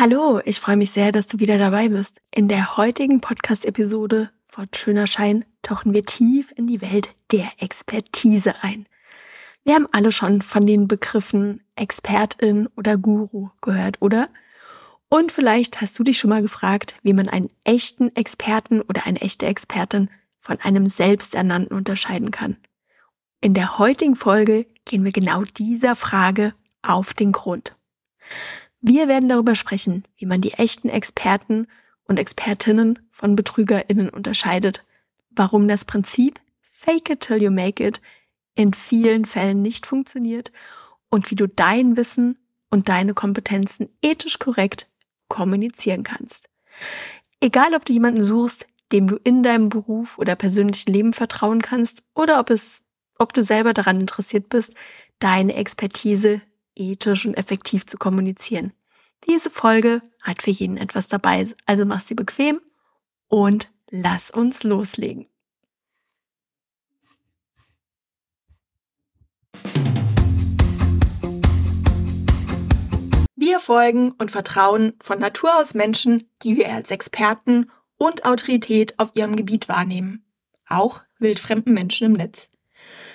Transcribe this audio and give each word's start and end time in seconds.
Hallo, 0.00 0.40
ich 0.44 0.60
freue 0.60 0.76
mich 0.76 0.92
sehr, 0.92 1.10
dass 1.10 1.26
du 1.26 1.40
wieder 1.40 1.58
dabei 1.58 1.88
bist. 1.88 2.22
In 2.32 2.46
der 2.46 2.76
heutigen 2.76 3.20
Podcast-Episode 3.20 4.30
von 4.44 4.68
Schöner 4.72 5.08
Schein 5.08 5.44
tauchen 5.62 5.92
wir 5.92 6.06
tief 6.06 6.52
in 6.54 6.68
die 6.68 6.80
Welt 6.80 7.16
der 7.32 7.50
Expertise 7.58 8.62
ein. 8.62 8.86
Wir 9.64 9.74
haben 9.74 9.88
alle 9.90 10.12
schon 10.12 10.40
von 10.40 10.64
den 10.64 10.86
Begriffen 10.86 11.64
Expertin 11.74 12.68
oder 12.76 12.96
Guru 12.96 13.48
gehört, 13.60 14.00
oder? 14.00 14.28
Und 15.08 15.32
vielleicht 15.32 15.80
hast 15.80 15.98
du 15.98 16.04
dich 16.04 16.20
schon 16.20 16.30
mal 16.30 16.42
gefragt, 16.42 16.94
wie 17.02 17.12
man 17.12 17.28
einen 17.28 17.50
echten 17.64 18.14
Experten 18.14 18.80
oder 18.82 19.04
eine 19.04 19.20
echte 19.20 19.46
Expertin 19.46 20.10
von 20.38 20.60
einem 20.60 20.86
Selbsternannten 20.86 21.76
unterscheiden 21.76 22.30
kann. 22.30 22.56
In 23.40 23.52
der 23.52 23.80
heutigen 23.80 24.14
Folge 24.14 24.68
gehen 24.84 25.04
wir 25.04 25.10
genau 25.10 25.42
dieser 25.42 25.96
Frage 25.96 26.54
auf 26.82 27.14
den 27.14 27.32
Grund. 27.32 27.74
Wir 28.80 29.08
werden 29.08 29.28
darüber 29.28 29.54
sprechen, 29.54 30.04
wie 30.16 30.26
man 30.26 30.40
die 30.40 30.52
echten 30.52 30.88
Experten 30.88 31.66
und 32.04 32.18
Expertinnen 32.18 32.98
von 33.10 33.36
Betrügerinnen 33.36 34.08
unterscheidet, 34.08 34.84
warum 35.30 35.68
das 35.68 35.84
Prinzip 35.84 36.40
Fake 36.60 37.10
it 37.10 37.20
till 37.20 37.42
you 37.42 37.50
make 37.50 37.84
it 37.84 38.00
in 38.54 38.72
vielen 38.72 39.24
Fällen 39.24 39.62
nicht 39.62 39.86
funktioniert 39.86 40.52
und 41.10 41.30
wie 41.30 41.34
du 41.34 41.48
dein 41.48 41.96
Wissen 41.96 42.38
und 42.70 42.88
deine 42.88 43.14
Kompetenzen 43.14 43.88
ethisch 44.02 44.38
korrekt 44.38 44.88
kommunizieren 45.28 46.02
kannst. 46.02 46.48
Egal, 47.40 47.74
ob 47.74 47.84
du 47.84 47.92
jemanden 47.92 48.22
suchst, 48.22 48.66
dem 48.92 49.06
du 49.06 49.16
in 49.16 49.42
deinem 49.42 49.68
Beruf 49.68 50.18
oder 50.18 50.34
persönlichen 50.34 50.92
Leben 50.92 51.12
vertrauen 51.12 51.62
kannst 51.62 52.02
oder 52.14 52.40
ob 52.40 52.50
es, 52.50 52.84
ob 53.18 53.32
du 53.32 53.42
selber 53.42 53.74
daran 53.74 54.00
interessiert 54.00 54.48
bist, 54.48 54.72
deine 55.18 55.54
Expertise 55.54 56.40
ethisch 56.78 57.26
und 57.26 57.34
effektiv 57.34 57.86
zu 57.86 57.98
kommunizieren. 57.98 58.72
Diese 59.28 59.50
Folge 59.50 60.00
hat 60.22 60.42
für 60.42 60.50
jeden 60.50 60.76
etwas 60.76 61.08
dabei, 61.08 61.46
also 61.66 61.84
mach 61.84 62.00
sie 62.00 62.14
bequem 62.14 62.60
und 63.28 63.70
lass 63.90 64.30
uns 64.30 64.62
loslegen. 64.62 65.26
Wir 73.34 73.60
folgen 73.60 74.12
und 74.12 74.30
vertrauen 74.30 74.94
von 75.00 75.18
Natur 75.18 75.56
aus 75.56 75.74
Menschen, 75.74 76.28
die 76.42 76.56
wir 76.56 76.72
als 76.72 76.90
Experten 76.90 77.70
und 77.96 78.24
Autorität 78.24 78.98
auf 78.98 79.12
ihrem 79.14 79.36
Gebiet 79.36 79.68
wahrnehmen. 79.68 80.24
Auch 80.68 81.02
wildfremden 81.18 81.72
Menschen 81.72 82.06
im 82.06 82.12
Netz. 82.12 82.48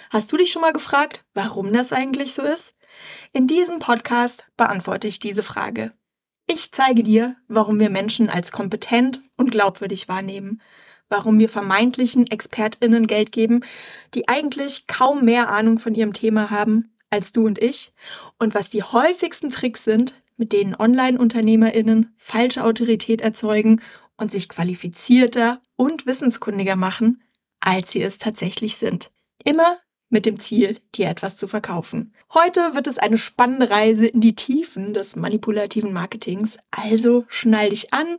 Hast 0.09 0.31
du 0.31 0.37
dich 0.37 0.51
schon 0.51 0.61
mal 0.61 0.73
gefragt, 0.73 1.23
warum 1.33 1.71
das 1.71 1.93
eigentlich 1.93 2.33
so 2.33 2.41
ist? 2.41 2.73
In 3.31 3.47
diesem 3.47 3.79
Podcast 3.79 4.45
beantworte 4.57 5.07
ich 5.07 5.19
diese 5.19 5.43
Frage. 5.43 5.93
Ich 6.47 6.71
zeige 6.71 7.03
dir, 7.03 7.35
warum 7.47 7.79
wir 7.79 7.89
Menschen 7.89 8.29
als 8.29 8.51
kompetent 8.51 9.21
und 9.37 9.51
glaubwürdig 9.51 10.09
wahrnehmen, 10.09 10.61
warum 11.09 11.39
wir 11.39 11.49
vermeintlichen 11.49 12.27
Expertinnen 12.27 13.07
Geld 13.07 13.31
geben, 13.31 13.63
die 14.13 14.27
eigentlich 14.27 14.87
kaum 14.87 15.23
mehr 15.23 15.49
Ahnung 15.49 15.79
von 15.79 15.95
ihrem 15.95 16.13
Thema 16.13 16.49
haben 16.49 16.93
als 17.09 17.31
du 17.31 17.45
und 17.45 17.59
ich 17.59 17.93
und 18.39 18.55
was 18.55 18.69
die 18.69 18.83
häufigsten 18.83 19.51
Tricks 19.51 19.83
sind, 19.83 20.15
mit 20.35 20.51
denen 20.51 20.75
Online-Unternehmerinnen 20.75 22.13
falsche 22.17 22.63
Autorität 22.63 23.21
erzeugen 23.21 23.81
und 24.17 24.31
sich 24.31 24.49
qualifizierter 24.49 25.61
und 25.75 26.05
wissenskundiger 26.07 26.75
machen, 26.75 27.21
als 27.59 27.91
sie 27.91 28.01
es 28.01 28.17
tatsächlich 28.17 28.77
sind. 28.77 29.11
Immer 29.43 29.77
mit 30.13 30.25
dem 30.25 30.39
Ziel, 30.39 30.77
dir 30.95 31.09
etwas 31.09 31.35
zu 31.35 31.47
verkaufen. 31.47 32.13
Heute 32.33 32.75
wird 32.75 32.87
es 32.87 32.97
eine 32.97 33.17
spannende 33.17 33.69
Reise 33.69 34.05
in 34.05 34.21
die 34.21 34.35
Tiefen 34.35 34.93
des 34.93 35.17
manipulativen 35.17 35.91
Marketings. 35.91 36.57
Also 36.71 37.25
schnall 37.27 37.71
dich 37.71 37.93
an, 37.93 38.17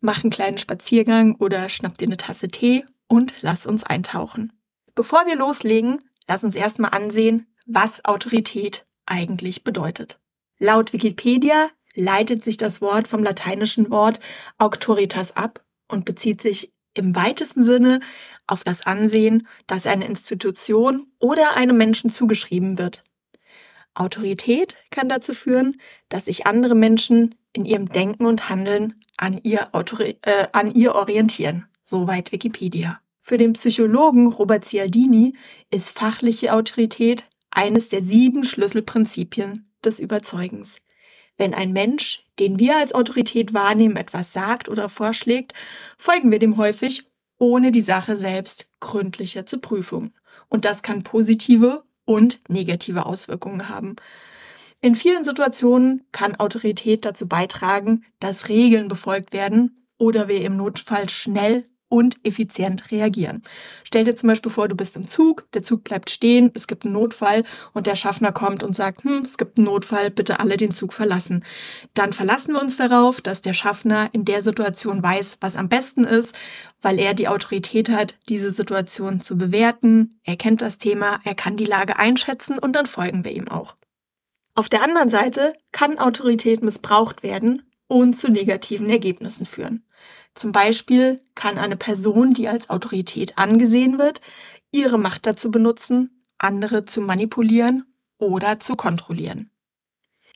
mach 0.00 0.24
einen 0.24 0.30
kleinen 0.30 0.58
Spaziergang 0.58 1.36
oder 1.36 1.68
schnapp 1.68 1.98
dir 1.98 2.08
eine 2.08 2.16
Tasse 2.16 2.48
Tee 2.48 2.84
und 3.06 3.34
lass 3.42 3.66
uns 3.66 3.84
eintauchen. 3.84 4.52
Bevor 4.94 5.26
wir 5.26 5.36
loslegen, 5.36 6.00
lass 6.26 6.42
uns 6.44 6.56
erstmal 6.56 6.92
ansehen, 6.92 7.46
was 7.66 8.04
Autorität 8.04 8.84
eigentlich 9.06 9.64
bedeutet. 9.64 10.18
Laut 10.58 10.92
Wikipedia 10.92 11.68
leitet 11.94 12.42
sich 12.42 12.56
das 12.56 12.80
Wort 12.80 13.06
vom 13.06 13.22
lateinischen 13.22 13.90
Wort 13.90 14.18
auctoritas 14.58 15.36
ab 15.36 15.62
und 15.88 16.04
bezieht 16.04 16.40
sich 16.40 16.72
im 16.94 17.14
weitesten 17.14 17.64
Sinne 17.64 18.00
auf 18.46 18.64
das 18.64 18.86
Ansehen, 18.86 19.46
das 19.66 19.86
eine 19.86 20.06
Institution 20.06 21.06
oder 21.18 21.56
einem 21.56 21.76
Menschen 21.76 22.10
zugeschrieben 22.10 22.78
wird. 22.78 23.02
Autorität 23.94 24.76
kann 24.90 25.08
dazu 25.08 25.34
führen, 25.34 25.80
dass 26.08 26.24
sich 26.26 26.46
andere 26.46 26.74
Menschen 26.74 27.36
in 27.52 27.64
ihrem 27.64 27.88
Denken 27.88 28.26
und 28.26 28.48
Handeln 28.48 28.94
an 29.16 29.40
ihr, 29.42 29.74
Autori 29.74 30.18
äh, 30.22 30.48
an 30.52 30.74
ihr 30.74 30.94
orientieren. 30.94 31.66
Soweit 31.82 32.32
Wikipedia. 32.32 33.00
Für 33.20 33.38
den 33.38 33.52
Psychologen 33.52 34.26
Robert 34.32 34.64
Cialdini 34.64 35.34
ist 35.70 35.98
fachliche 35.98 36.52
Autorität 36.52 37.24
eines 37.50 37.88
der 37.88 38.02
sieben 38.02 38.44
Schlüsselprinzipien 38.44 39.70
des 39.84 40.00
Überzeugens. 40.00 40.76
Wenn 41.36 41.54
ein 41.54 41.72
Mensch, 41.72 42.24
den 42.38 42.58
wir 42.58 42.76
als 42.76 42.94
Autorität 42.94 43.54
wahrnehmen, 43.54 43.96
etwas 43.96 44.32
sagt 44.32 44.68
oder 44.68 44.88
vorschlägt, 44.88 45.52
folgen 45.98 46.30
wir 46.30 46.38
dem 46.38 46.56
häufig, 46.56 47.04
ohne 47.38 47.72
die 47.72 47.82
Sache 47.82 48.16
selbst 48.16 48.66
gründlicher 48.80 49.46
zu 49.46 49.58
prüfen. 49.58 50.14
Und 50.48 50.64
das 50.64 50.82
kann 50.82 51.02
positive 51.02 51.84
und 52.04 52.38
negative 52.48 53.06
Auswirkungen 53.06 53.68
haben. 53.68 53.96
In 54.80 54.94
vielen 54.94 55.24
Situationen 55.24 56.04
kann 56.12 56.36
Autorität 56.36 57.04
dazu 57.04 57.26
beitragen, 57.26 58.04
dass 58.20 58.48
Regeln 58.48 58.88
befolgt 58.88 59.32
werden 59.32 59.86
oder 59.98 60.28
wir 60.28 60.42
im 60.44 60.56
Notfall 60.56 61.08
schnell 61.08 61.66
und 61.94 62.16
effizient 62.24 62.90
reagieren. 62.90 63.44
Stell 63.84 64.02
dir 64.02 64.16
zum 64.16 64.28
Beispiel 64.28 64.50
vor, 64.50 64.66
du 64.66 64.74
bist 64.74 64.96
im 64.96 65.06
Zug, 65.06 65.46
der 65.52 65.62
Zug 65.62 65.84
bleibt 65.84 66.10
stehen, 66.10 66.50
es 66.52 66.66
gibt 66.66 66.84
einen 66.84 66.94
Notfall 66.94 67.44
und 67.72 67.86
der 67.86 67.94
Schaffner 67.94 68.32
kommt 68.32 68.64
und 68.64 68.74
sagt, 68.74 69.04
hm, 69.04 69.22
es 69.24 69.38
gibt 69.38 69.58
einen 69.58 69.66
Notfall, 69.66 70.10
bitte 70.10 70.40
alle 70.40 70.56
den 70.56 70.72
Zug 70.72 70.92
verlassen. 70.92 71.44
Dann 71.94 72.12
verlassen 72.12 72.54
wir 72.54 72.60
uns 72.60 72.78
darauf, 72.78 73.20
dass 73.20 73.42
der 73.42 73.54
Schaffner 73.54 74.08
in 74.10 74.24
der 74.24 74.42
Situation 74.42 75.04
weiß, 75.04 75.36
was 75.40 75.54
am 75.54 75.68
besten 75.68 76.02
ist, 76.02 76.34
weil 76.82 76.98
er 76.98 77.14
die 77.14 77.28
Autorität 77.28 77.88
hat, 77.90 78.16
diese 78.28 78.50
Situation 78.50 79.20
zu 79.20 79.38
bewerten. 79.38 80.18
Er 80.24 80.34
kennt 80.34 80.62
das 80.62 80.78
Thema, 80.78 81.20
er 81.22 81.36
kann 81.36 81.56
die 81.56 81.64
Lage 81.64 81.96
einschätzen 81.96 82.58
und 82.58 82.72
dann 82.72 82.86
folgen 82.86 83.24
wir 83.24 83.30
ihm 83.30 83.46
auch. 83.46 83.76
Auf 84.56 84.68
der 84.68 84.82
anderen 84.82 85.10
Seite 85.10 85.52
kann 85.70 86.00
Autorität 86.00 86.60
missbraucht 86.60 87.22
werden 87.22 87.62
und 87.86 88.14
zu 88.14 88.32
negativen 88.32 88.90
Ergebnissen 88.90 89.46
führen. 89.46 89.84
Zum 90.34 90.52
Beispiel 90.52 91.20
kann 91.34 91.58
eine 91.58 91.76
Person, 91.76 92.32
die 92.32 92.48
als 92.48 92.70
Autorität 92.70 93.38
angesehen 93.38 93.98
wird, 93.98 94.20
ihre 94.72 94.98
Macht 94.98 95.26
dazu 95.26 95.50
benutzen, 95.50 96.24
andere 96.38 96.84
zu 96.84 97.00
manipulieren 97.00 97.84
oder 98.18 98.60
zu 98.60 98.74
kontrollieren. 98.74 99.50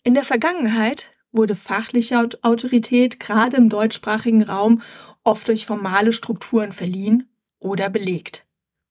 In 0.05 0.15
der 0.15 0.25
Vergangenheit 0.25 1.11
wurde 1.33 1.55
fachliche 1.55 2.29
Autorität 2.43 3.21
gerade 3.21 3.57
im 3.57 3.69
deutschsprachigen 3.69 4.43
Raum 4.43 4.83
oft 5.25 5.49
durch 5.49 5.67
formale 5.67 6.13
Strukturen 6.13 6.73
verliehen 6.73 7.29
oder 7.59 7.91
belegt. 7.91 8.47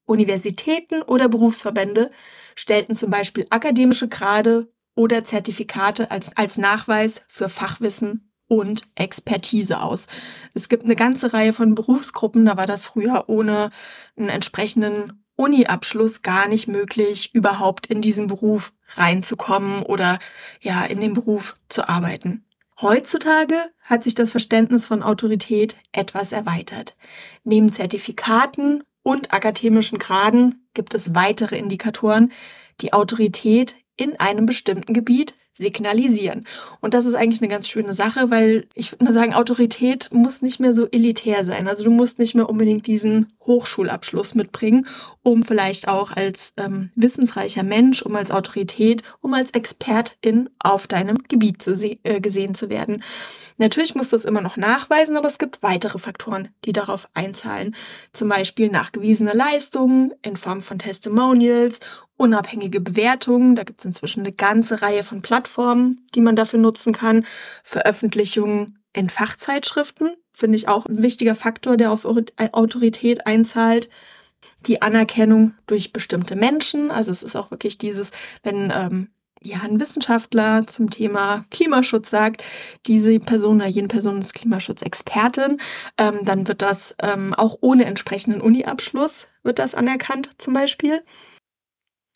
Universitäten 0.06 1.02
oder 1.02 1.28
Berufsverbände 1.28 2.10
stellten 2.56 2.96
zum 2.96 3.10
Beispiel 3.10 3.48
akademische 3.50 4.08
Grade 4.08 4.72
oder 4.96 5.24
Zertifikate 5.24 6.12
als, 6.12 6.36
als 6.36 6.58
Nachweis 6.58 7.22
für 7.28 7.50
Fachwissen 7.50 8.27
und 8.48 8.84
Expertise 8.96 9.82
aus. 9.82 10.08
Es 10.54 10.70
gibt 10.70 10.86
eine 10.86 10.96
ganze 10.96 11.34
Reihe 11.34 11.54
von 11.54 11.76
Berufsgruppen, 11.76 12.46
da 12.46 12.58
war 12.58 12.68
das 12.68 12.86
früher 12.86 13.26
ohne 13.28 13.72
einen 14.16 14.30
entsprechenden 14.30 15.24
Uni-Abschluss 15.36 16.24
gar 16.24 16.48
nicht 16.48 16.68
möglich, 16.68 17.34
überhaupt 17.34 17.88
in 17.88 18.02
diesen 18.02 18.28
Beruf 18.28 18.74
reinzukommen 18.96 19.84
oder 19.84 20.20
ja, 20.62 20.84
in 20.84 21.00
den 21.00 21.14
Beruf 21.14 21.56
zu 21.70 21.88
arbeiten. 21.88 22.44
Heutzutage 22.82 23.56
hat 23.82 24.04
sich 24.04 24.16
das 24.16 24.32
Verständnis 24.32 24.86
von 24.86 25.02
Autorität 25.02 25.78
etwas 25.92 26.32
erweitert. 26.32 26.96
Neben 27.44 27.72
Zertifikaten 27.72 28.84
und 29.04 29.34
akademischen 29.34 29.98
Graden 29.98 30.68
gibt 30.74 30.94
es 30.94 31.16
weitere 31.16 31.58
Indikatoren, 31.58 32.32
die 32.82 32.94
Autorität 32.94 33.76
in 33.98 34.20
einem 34.20 34.46
bestimmten 34.46 34.94
Gebiet 34.94 35.36
signalisieren. 35.58 36.46
Und 36.82 36.94
das 36.94 37.06
ist 37.06 37.16
eigentlich 37.16 37.42
eine 37.42 37.50
ganz 37.50 37.68
schöne 37.68 37.94
Sache, 37.94 38.30
weil 38.30 38.68
ich 38.76 38.92
würde 38.92 39.06
mal 39.06 39.14
sagen, 39.14 39.34
Autorität 39.34 40.10
muss 40.12 40.42
nicht 40.42 40.60
mehr 40.60 40.74
so 40.74 40.88
elitär 40.88 41.44
sein. 41.44 41.68
Also 41.68 41.84
du 41.84 41.90
musst 41.90 42.20
nicht 42.20 42.36
mehr 42.36 42.50
unbedingt 42.50 42.86
diesen 42.86 43.34
Hochschulabschluss 43.46 44.36
mitbringen, 44.36 44.88
um 45.24 45.44
vielleicht 45.44 45.88
auch 45.88 46.12
als 46.12 46.54
ähm, 46.58 46.92
wissensreicher 46.96 47.64
Mensch, 47.64 48.02
um 48.04 48.16
als 48.16 48.32
Autorität, 48.32 49.02
um 49.22 49.34
als 49.34 49.52
Expertin 49.52 50.50
auf 50.60 50.88
deinem 50.88 51.18
Gebiet 51.28 51.62
zu 51.62 51.74
äh, 52.04 52.22
gesehen 52.22 52.54
zu 52.54 52.70
werden. 52.70 53.04
Natürlich 53.58 53.96
musst 53.96 54.12
du 54.12 54.16
es 54.16 54.26
immer 54.26 54.42
noch 54.42 54.58
nachweisen, 54.58 55.18
aber 55.18 55.28
es 55.28 55.40
gibt 55.40 55.64
weitere 55.64 55.98
Faktoren, 55.98 56.50
die 56.66 56.74
darauf 56.74 57.08
einzahlen. 57.14 57.76
Zum 58.14 58.30
Beispiel 58.30 58.70
nachgewiesene 58.70 59.34
Leistungen 59.34 60.14
in 60.22 60.36
Form 60.36 60.62
von 60.62 60.80
Testimonials, 60.80 61.80
unabhängige 62.18 62.82
Bewertungen. 62.82 63.56
Da 63.56 63.64
gibt 63.64 63.80
es 63.80 63.86
inzwischen 63.86 64.22
eine 64.22 64.32
ganze 64.32 64.82
Reihe 64.82 65.04
von 65.04 65.22
Plattformen 65.22 66.08
die 66.16 66.22
man 66.22 66.36
dafür 66.36 66.60
nutzen 66.60 66.94
kann. 66.94 67.26
Veröffentlichungen 67.64 68.80
in 68.94 69.10
Fachzeitschriften 69.10 70.16
finde 70.34 70.58
ich 70.58 70.68
auch 70.68 70.86
ein 70.86 71.02
wichtiger 71.02 71.36
Faktor, 71.36 71.78
der 71.78 71.92
auf 71.92 72.06
Autorität 72.06 73.28
einzahlt. 73.28 73.90
Die 74.66 74.82
Anerkennung 74.82 75.54
durch 75.68 75.94
bestimmte 75.94 76.36
Menschen. 76.36 76.92
Also 76.92 77.12
es 77.12 77.24
ist 77.24 77.36
auch 77.36 77.52
wirklich 77.52 77.78
dieses, 77.78 78.12
wenn 78.44 78.72
ähm, 78.76 79.10
ja, 79.48 79.62
ein 79.62 79.80
Wissenschaftler 79.80 80.68
zum 80.68 80.90
Thema 80.90 81.46
Klimaschutz 81.52 82.10
sagt, 82.10 82.44
diese 82.86 83.20
Person 83.20 83.58
oder 83.58 83.68
jene 83.68 83.88
Person 83.88 84.22
ist 84.22 84.34
Klimaschutzexpertin, 84.34 85.60
ähm, 85.98 86.20
dann 86.24 86.48
wird 86.48 86.62
das 86.62 86.96
ähm, 87.02 87.34
auch 87.34 87.58
ohne 87.62 87.86
entsprechenden 87.86 88.42
Uni-Abschluss 88.42 89.28
wird 89.44 89.60
das 89.60 89.74
anerkannt 89.74 90.30
zum 90.38 90.54
Beispiel. 90.54 91.02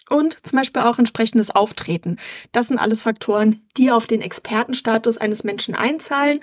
Und 0.09 0.45
zum 0.45 0.57
Beispiel 0.57 0.81
auch 0.81 0.99
entsprechendes 0.99 1.51
Auftreten. 1.51 2.17
Das 2.51 2.67
sind 2.67 2.79
alles 2.79 3.03
Faktoren, 3.03 3.61
die 3.77 3.91
auf 3.91 4.07
den 4.07 4.19
Expertenstatus 4.19 5.17
eines 5.17 5.45
Menschen 5.45 5.73
einzahlen 5.73 6.41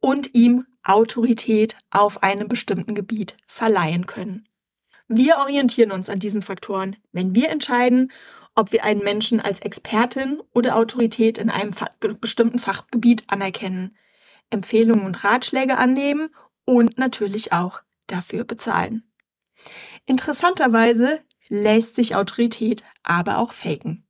und 0.00 0.34
ihm 0.34 0.64
Autorität 0.82 1.76
auf 1.90 2.22
einem 2.22 2.48
bestimmten 2.48 2.94
Gebiet 2.94 3.36
verleihen 3.46 4.06
können. 4.06 4.48
Wir 5.08 5.36
orientieren 5.38 5.90
uns 5.90 6.08
an 6.08 6.20
diesen 6.20 6.40
Faktoren, 6.40 6.96
wenn 7.12 7.34
wir 7.34 7.50
entscheiden, 7.50 8.10
ob 8.54 8.72
wir 8.72 8.84
einen 8.84 9.02
Menschen 9.02 9.40
als 9.40 9.60
Expertin 9.60 10.40
oder 10.52 10.76
Autorität 10.76 11.38
in 11.38 11.50
einem 11.50 11.70
bestimmten 12.20 12.58
Fachgebiet 12.58 13.24
anerkennen, 13.28 13.96
Empfehlungen 14.50 15.06
und 15.06 15.24
Ratschläge 15.24 15.78
annehmen 15.78 16.30
und 16.64 16.98
natürlich 16.98 17.52
auch 17.52 17.82
dafür 18.06 18.44
bezahlen. 18.44 19.04
Interessanterweise 20.06 21.20
lässt 21.48 21.94
sich 21.94 22.14
Autorität 22.14 22.84
aber 23.02 23.38
auch 23.38 23.52
faken. 23.52 24.06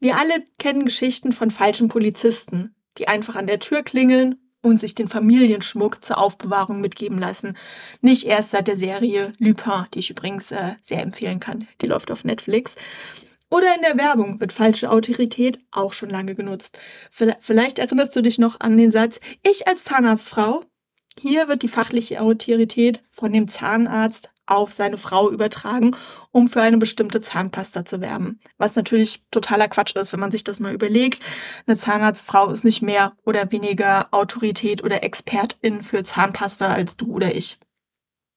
Wir 0.00 0.16
alle 0.16 0.44
kennen 0.58 0.84
Geschichten 0.84 1.32
von 1.32 1.50
falschen 1.50 1.88
Polizisten, 1.88 2.74
die 2.98 3.08
einfach 3.08 3.36
an 3.36 3.46
der 3.46 3.60
Tür 3.60 3.82
klingeln 3.82 4.38
und 4.62 4.80
sich 4.80 4.94
den 4.94 5.08
Familienschmuck 5.08 6.04
zur 6.04 6.18
Aufbewahrung 6.18 6.80
mitgeben 6.80 7.18
lassen. 7.18 7.56
Nicht 8.00 8.26
erst 8.26 8.52
seit 8.52 8.68
der 8.68 8.76
Serie 8.76 9.32
Lupin, 9.38 9.86
die 9.92 9.98
ich 9.98 10.10
übrigens 10.10 10.52
äh, 10.52 10.74
sehr 10.80 11.02
empfehlen 11.02 11.40
kann. 11.40 11.66
Die 11.80 11.86
läuft 11.86 12.10
auf 12.10 12.24
Netflix. 12.24 12.76
Oder 13.52 13.74
in 13.74 13.82
der 13.82 13.98
Werbung 13.98 14.40
wird 14.40 14.50
falsche 14.50 14.90
Autorität 14.90 15.58
auch 15.72 15.92
schon 15.92 16.08
lange 16.08 16.34
genutzt. 16.34 16.78
Vielleicht 17.10 17.78
erinnerst 17.78 18.16
du 18.16 18.22
dich 18.22 18.38
noch 18.38 18.60
an 18.60 18.78
den 18.78 18.90
Satz, 18.90 19.20
ich 19.42 19.68
als 19.68 19.84
Zahnarztfrau. 19.84 20.64
Hier 21.20 21.48
wird 21.48 21.62
die 21.62 21.68
fachliche 21.68 22.22
Autorität 22.22 23.02
von 23.10 23.30
dem 23.30 23.48
Zahnarzt 23.48 24.30
auf 24.46 24.72
seine 24.72 24.96
Frau 24.96 25.30
übertragen, 25.30 25.94
um 26.30 26.48
für 26.48 26.62
eine 26.62 26.78
bestimmte 26.78 27.20
Zahnpasta 27.20 27.84
zu 27.84 28.00
werben. 28.00 28.40
Was 28.56 28.74
natürlich 28.74 29.22
totaler 29.30 29.68
Quatsch 29.68 29.96
ist, 29.96 30.14
wenn 30.14 30.20
man 30.20 30.32
sich 30.32 30.44
das 30.44 30.58
mal 30.58 30.72
überlegt. 30.72 31.22
Eine 31.66 31.76
Zahnarztfrau 31.76 32.48
ist 32.50 32.64
nicht 32.64 32.80
mehr 32.80 33.12
oder 33.26 33.52
weniger 33.52 34.08
Autorität 34.12 34.82
oder 34.82 35.04
Expertin 35.04 35.82
für 35.82 36.02
Zahnpasta 36.02 36.72
als 36.72 36.96
du 36.96 37.12
oder 37.12 37.34
ich. 37.34 37.58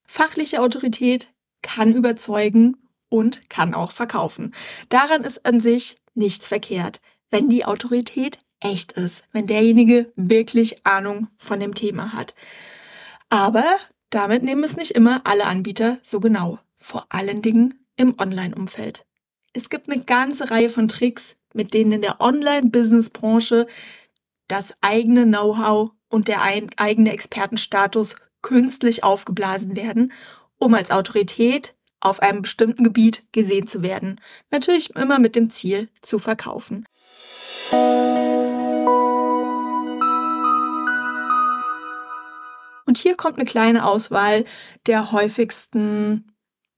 Fachliche 0.05 0.61
Autorität 0.61 1.31
kann 1.61 1.93
überzeugen 1.93 2.75
und 3.09 3.49
kann 3.49 3.73
auch 3.73 3.91
verkaufen. 3.91 4.53
Daran 4.89 5.23
ist 5.23 5.45
an 5.45 5.59
sich 5.59 5.97
nichts 6.13 6.47
verkehrt, 6.47 7.01
wenn 7.29 7.49
die 7.49 7.65
Autorität 7.65 8.39
echt 8.59 8.93
ist, 8.93 9.23
wenn 9.31 9.47
derjenige 9.47 10.11
wirklich 10.15 10.85
Ahnung 10.85 11.27
von 11.37 11.59
dem 11.59 11.75
Thema 11.75 12.13
hat. 12.13 12.33
Aber 13.29 13.65
damit 14.09 14.43
nehmen 14.43 14.63
es 14.63 14.77
nicht 14.77 14.91
immer 14.91 15.21
alle 15.25 15.45
Anbieter 15.45 15.99
so 16.01 16.19
genau, 16.19 16.59
vor 16.77 17.05
allen 17.09 17.41
Dingen 17.41 17.85
im 17.97 18.15
Online-Umfeld. 18.19 19.05
Es 19.53 19.69
gibt 19.69 19.89
eine 19.89 20.03
ganze 20.03 20.51
Reihe 20.51 20.69
von 20.69 20.87
Tricks, 20.87 21.35
mit 21.53 21.73
denen 21.73 21.93
in 21.93 22.01
der 22.01 22.21
Online-Business-Branche 22.21 23.67
das 24.47 24.73
eigene 24.81 25.25
Know-how 25.25 25.91
und 26.09 26.27
der 26.27 26.41
eigene 26.43 27.11
Expertenstatus 27.11 28.15
künstlich 28.41 29.03
aufgeblasen 29.03 29.75
werden, 29.75 30.11
um 30.57 30.73
als 30.73 30.91
Autorität 30.91 31.74
auf 32.05 32.21
einem 32.21 32.43
bestimmten 32.43 32.83
Gebiet 32.83 33.23
gesehen 33.31 33.67
zu 33.67 33.81
werden. 33.81 34.21
Natürlich 34.51 34.95
immer 34.95 35.19
mit 35.19 35.35
dem 35.35 35.49
Ziel 35.49 35.89
zu 36.01 36.19
verkaufen. 36.19 36.85
Und 42.85 42.99
hier 42.99 43.15
kommt 43.17 43.37
eine 43.37 43.45
kleine 43.45 43.85
Auswahl 43.85 44.45
der 44.85 45.11
häufigsten 45.11 46.31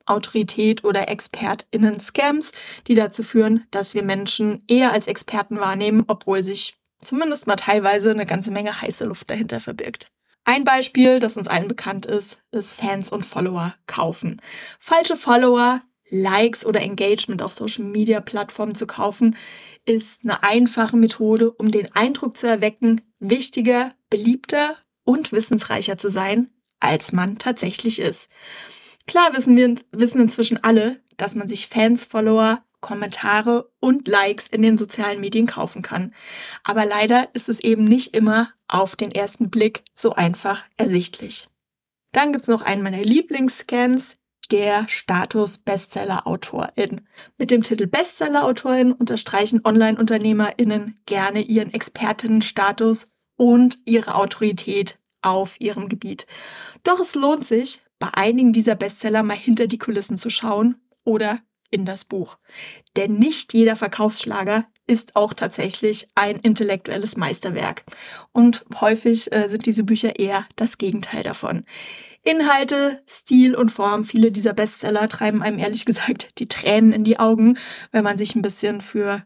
Autorität 0.06 0.86
oder 0.86 1.10
ExpertInnen-Scams, 1.10 2.54
die 2.88 2.96
dazu 2.96 3.22
führen, 3.22 3.66
dass 3.72 3.94
wir 3.94 4.04
Menschen 4.04 4.64
eher 4.70 4.94
als 4.94 5.08
Experten 5.08 5.60
wahrnehmen, 5.60 6.06
obwohl 6.08 6.46
sich 6.46 6.78
zumindest 7.02 7.46
mal 7.46 7.58
teilweise 7.58 8.12
eine 8.12 8.26
ganze 8.26 8.52
Menge 8.52 8.82
heiße 8.82 9.04
Luft 9.04 9.30
dahinter 9.30 9.60
verbirgt. 9.60 10.10
Ein 10.50 10.64
Beispiel, 10.64 11.20
das 11.20 11.36
uns 11.36 11.50
allen 11.50 11.68
bekannt 11.68 12.06
ist, 12.06 12.42
ist 12.52 12.72
Fans 12.72 13.12
und 13.12 13.26
Follower 13.26 13.76
kaufen. 13.86 14.42
Falsche 14.80 15.18
Follower, 15.18 15.82
Likes 16.10 16.66
oder 16.66 16.80
Engagement 16.82 17.42
auf 17.42 17.54
Social 17.54 17.84
Media 17.84 18.22
Plattformen 18.22 18.74
zu 18.74 18.88
kaufen, 18.88 19.36
ist 19.84 20.22
eine 20.24 20.42
einfache 20.44 20.96
Methode, 20.96 21.52
um 21.52 21.70
den 21.70 21.94
Eindruck 21.94 22.38
zu 22.38 22.48
erwecken, 22.48 23.02
wichtiger, 23.20 23.92
beliebter 24.10 24.78
und 25.04 25.34
wissensreicher 25.34 25.98
zu 25.98 26.10
sein, 26.10 26.50
als 26.80 27.12
man 27.12 27.38
tatsächlich 27.40 28.00
ist. 28.00 28.30
Klar 29.06 29.36
wissen 29.36 29.58
wir 29.58 29.76
wissen 29.92 30.22
inzwischen 30.22 30.64
alle, 30.64 31.02
dass 31.18 31.36
man 31.36 31.50
sich 31.50 31.68
Fans, 31.68 32.06
Follower, 32.06 32.64
Kommentare 32.82 33.70
und 33.80 34.08
Likes 34.08 34.48
in 34.48 34.62
den 34.62 34.78
sozialen 34.78 35.20
Medien 35.20 35.48
kaufen 35.48 35.82
kann. 35.82 36.14
Aber 36.64 36.86
leider 36.86 37.30
ist 37.34 37.50
es 37.50 37.60
eben 37.60 37.86
nicht 37.86 38.16
immer 38.16 38.50
auf 38.68 38.96
den 38.96 39.12
ersten 39.12 39.50
Blick 39.50 39.84
so 39.96 40.14
einfach 40.14 40.64
ersichtlich. 40.78 41.48
Dann 42.12 42.32
gibt's 42.32 42.48
noch 42.48 42.62
einen 42.62 42.84
meiner 42.84 43.02
Lieblingsscans, 43.02 44.18
der 44.52 44.88
Status 44.88 45.58
Bestseller-Autorin. 45.58 47.02
Mit 47.38 47.52
dem 47.52 47.64
Titel 47.64 47.88
Bestseller-Autorin 47.88 48.94
unterstreichen 48.94 49.62
Online-UnternehmerInnen 49.64 51.00
gerne 51.06 51.42
ihren 51.42 51.74
Expertinnenstatus 51.74 53.10
und 53.36 53.80
ihre 53.86 54.16
Autorität 54.16 54.98
auf 55.22 55.60
ihrem 55.60 55.90
Gebiet. 55.90 56.28
Doch 56.84 57.00
es 57.00 57.16
lohnt 57.16 57.46
sich, 57.46 57.82
bei 58.00 58.10
einigen 58.14 58.54
dieser 58.54 58.76
Bestseller 58.76 59.24
mal 59.24 59.36
hinter 59.36 59.68
die 59.68 59.80
Kulissen 59.80 60.18
zu 60.18 60.30
schauen 60.30 60.76
oder 61.04 61.40
in 61.70 61.86
das 61.86 62.06
Buch. 62.06 62.38
Denn 62.96 63.16
nicht 63.16 63.54
jeder 63.54 63.76
Verkaufsschlager 63.76 64.66
ist 64.88 65.16
auch 65.16 65.34
tatsächlich 65.34 66.08
ein 66.16 66.38
intellektuelles 66.38 67.18
Meisterwerk. 67.18 67.84
Und 68.32 68.66
häufig 68.80 69.32
äh, 69.34 69.50
sind 69.50 69.66
diese 69.66 69.84
Bücher 69.84 70.18
eher 70.18 70.46
das 70.56 70.78
Gegenteil 70.78 71.24
davon. 71.24 71.66
Inhalte, 72.24 73.02
Stil 73.08 73.56
und 73.56 73.72
Form, 73.72 74.04
viele 74.04 74.32
dieser 74.32 74.54
Bestseller 74.54 75.08
treiben 75.08 75.42
einem 75.42 75.60
ehrlich 75.60 75.86
gesagt 75.86 76.40
die 76.40 76.48
Tränen 76.48 76.94
in 76.94 77.04
die 77.04 77.20
Augen, 77.20 77.58
wenn 77.92 78.04
man 78.04 78.18
sich 78.18 78.36
ein 78.36 78.42
bisschen 78.42 78.82
für 78.82 79.24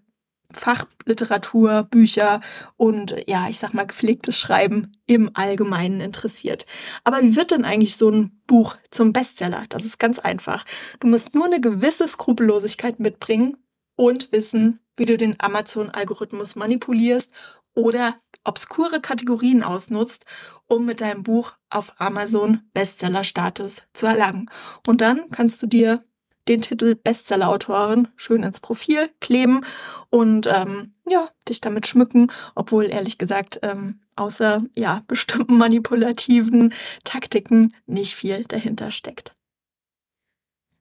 Fachliteratur, 0.58 1.84
Bücher 1.84 2.42
und 2.78 3.16
ja, 3.28 3.50
ich 3.50 3.60
sag 3.60 3.74
mal 3.74 3.86
gepflegtes 3.86 4.38
Schreiben 4.38 4.92
im 5.08 5.32
Allgemeinen 5.34 6.02
interessiert. 6.02 6.66
Aber 7.04 7.22
wie 7.22 7.36
wird 7.36 7.52
denn 7.52 7.66
eigentlich 7.66 7.98
so 7.98 8.10
ein 8.10 8.42
Buch 8.48 8.78
zum 8.90 9.14
Bestseller? 9.14 9.66
Das 9.70 9.86
ist 9.86 10.00
ganz 10.00 10.20
einfach. 10.20 10.66
Du 11.00 11.08
musst 11.08 11.34
nur 11.34 11.46
eine 11.46 11.62
gewisse 11.62 12.08
Skrupellosigkeit 12.08 13.00
mitbringen 13.00 13.58
und 13.96 14.32
wissen, 14.32 14.80
wie 14.98 15.06
du 15.06 15.18
den 15.18 15.36
Amazon-Algorithmus 15.40 16.56
manipulierst 16.56 17.32
oder 17.74 18.16
obskure 18.44 19.00
Kategorien 19.00 19.64
ausnutzt, 19.64 20.26
um 20.68 20.86
mit 20.86 21.02
deinem 21.02 21.24
Buch 21.24 21.54
auf 21.70 21.94
Amazon 22.00 22.62
Bestseller-Status 22.74 23.84
zu 23.94 24.06
erlangen. 24.06 24.50
Und 24.86 25.02
dann 25.02 25.30
kannst 25.32 25.62
du 25.64 25.68
dir 25.68 26.04
den 26.48 26.62
Titel 26.62 26.96
Bestseller-Autorin 26.96 28.08
schön 28.16 28.44
ins 28.44 28.60
Profil 28.60 29.10
kleben 29.20 29.62
und 30.10 30.48
ähm, 30.48 30.94
ja, 31.08 31.30
dich 31.48 31.62
damit 31.62 31.88
schmücken, 31.88 32.32
obwohl 32.56 32.86
ehrlich 32.86 33.18
gesagt 33.18 33.60
ähm, 33.64 34.00
außer 34.16 34.62
ja, 34.76 35.04
bestimmten 35.08 35.58
manipulativen 35.58 36.74
Taktiken 37.04 37.74
nicht 37.86 38.16
viel 38.16 38.44
dahinter 38.44 38.92
steckt. 38.92 39.36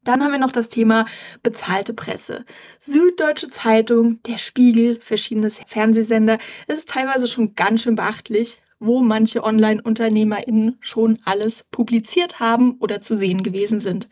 Dann 0.03 0.23
haben 0.23 0.33
wir 0.33 0.39
noch 0.39 0.53
das 0.53 0.71
Thema 0.71 1.05
bezahlte 1.43 1.93
Presse. 1.93 2.47
Süddeutsche 2.79 3.49
Zeitung, 3.49 4.23
der 4.23 4.39
Spiegel, 4.39 4.99
verschiedene 5.01 5.51
Fernsehsender. 5.51 6.39
Es 6.67 6.79
ist 6.79 6.89
teilweise 6.89 7.29
schon 7.29 7.55
ganz 7.55 7.83
schön 7.83 7.97
beachtlich, 7.97 8.63
wo 8.79 9.03
manche 9.03 9.45
Online-UnternehmerInnen 9.45 10.79
schon 10.81 11.19
alles 11.27 11.65
publiziert 11.71 12.41
haben 12.41 12.77
oder 12.81 13.03
zu 13.03 13.15
sehen 13.17 13.43
gewesen 13.43 13.81
sind. 13.81 14.09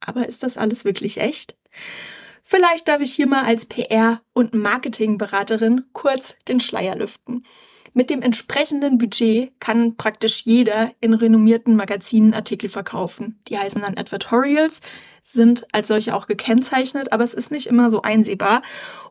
Aber 0.00 0.28
ist 0.28 0.42
das 0.42 0.56
alles 0.56 0.84
wirklich 0.84 1.18
echt? 1.18 1.56
Vielleicht 2.42 2.88
darf 2.88 3.02
ich 3.02 3.12
hier 3.12 3.26
mal 3.26 3.44
als 3.44 3.68
PR- 3.68 4.20
und 4.32 4.54
Marketingberaterin 4.54 5.84
kurz 5.92 6.34
den 6.48 6.60
Schleier 6.60 6.96
lüften. 6.96 7.44
Mit 7.92 8.10
dem 8.10 8.22
entsprechenden 8.22 8.96
Budget 8.96 9.52
kann 9.60 9.96
praktisch 9.96 10.42
jeder 10.44 10.92
in 11.00 11.14
renommierten 11.14 11.76
Magazinen 11.76 12.32
Artikel 12.32 12.68
verkaufen. 12.68 13.40
Die 13.48 13.58
heißen 13.58 13.82
dann 13.82 13.98
Advertorials, 13.98 14.80
sind 15.22 15.66
als 15.72 15.88
solche 15.88 16.14
auch 16.14 16.26
gekennzeichnet, 16.26 17.12
aber 17.12 17.24
es 17.24 17.34
ist 17.34 17.50
nicht 17.50 17.66
immer 17.66 17.90
so 17.90 18.02
einsehbar. 18.02 18.62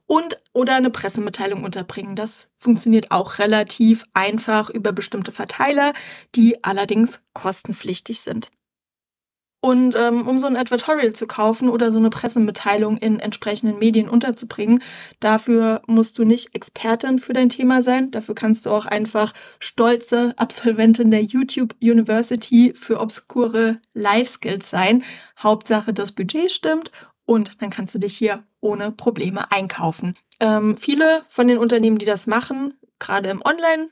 Und 0.05 0.41
oder 0.53 0.75
eine 0.75 0.89
Pressemitteilung 0.89 1.63
unterbringen. 1.63 2.15
Das 2.15 2.49
funktioniert 2.57 3.11
auch 3.11 3.39
relativ 3.39 4.05
einfach 4.13 4.69
über 4.69 4.93
bestimmte 4.93 5.31
Verteiler, 5.31 5.93
die 6.33 6.63
allerdings 6.63 7.19
kostenpflichtig 7.33 8.21
sind. 8.21 8.49
Und 9.59 9.95
ähm, 9.95 10.27
um 10.27 10.37
so 10.37 10.45
ein 10.45 10.55
Advertorial 10.55 11.13
zu 11.13 11.25
kaufen 11.25 11.69
oder 11.69 11.91
so 11.91 11.97
eine 11.97 12.11
Pressemitteilung 12.11 12.97
in 12.97 13.19
entsprechenden 13.19 13.79
Medien 13.79 14.07
unterzubringen, 14.07 14.83
dafür 15.19 15.81
musst 15.87 16.19
du 16.19 16.23
nicht 16.23 16.53
Expertin 16.53 17.17
für 17.17 17.33
dein 17.33 17.49
Thema 17.49 17.81
sein. 17.81 18.11
Dafür 18.11 18.35
kannst 18.35 18.65
du 18.65 18.69
auch 18.69 18.85
einfach 18.85 19.33
stolze 19.59 20.35
Absolventin 20.37 21.09
der 21.09 21.23
YouTube 21.23 21.73
University 21.81 22.73
für 22.75 22.99
obskure 22.99 23.79
Life 23.93 24.33
Skills 24.33 24.69
sein. 24.69 25.03
Hauptsache, 25.39 25.91
das 25.91 26.11
Budget 26.11 26.51
stimmt 26.51 26.91
und 27.25 27.61
dann 27.61 27.71
kannst 27.71 27.95
du 27.95 27.99
dich 27.99 28.15
hier 28.15 28.43
ohne 28.61 28.91
Probleme 28.91 29.51
einkaufen. 29.51 30.15
Ähm, 30.39 30.77
viele 30.77 31.23
von 31.29 31.47
den 31.47 31.57
Unternehmen, 31.57 31.97
die 31.97 32.05
das 32.05 32.27
machen, 32.27 32.75
gerade 32.99 33.29
im 33.29 33.41
Online- 33.43 33.89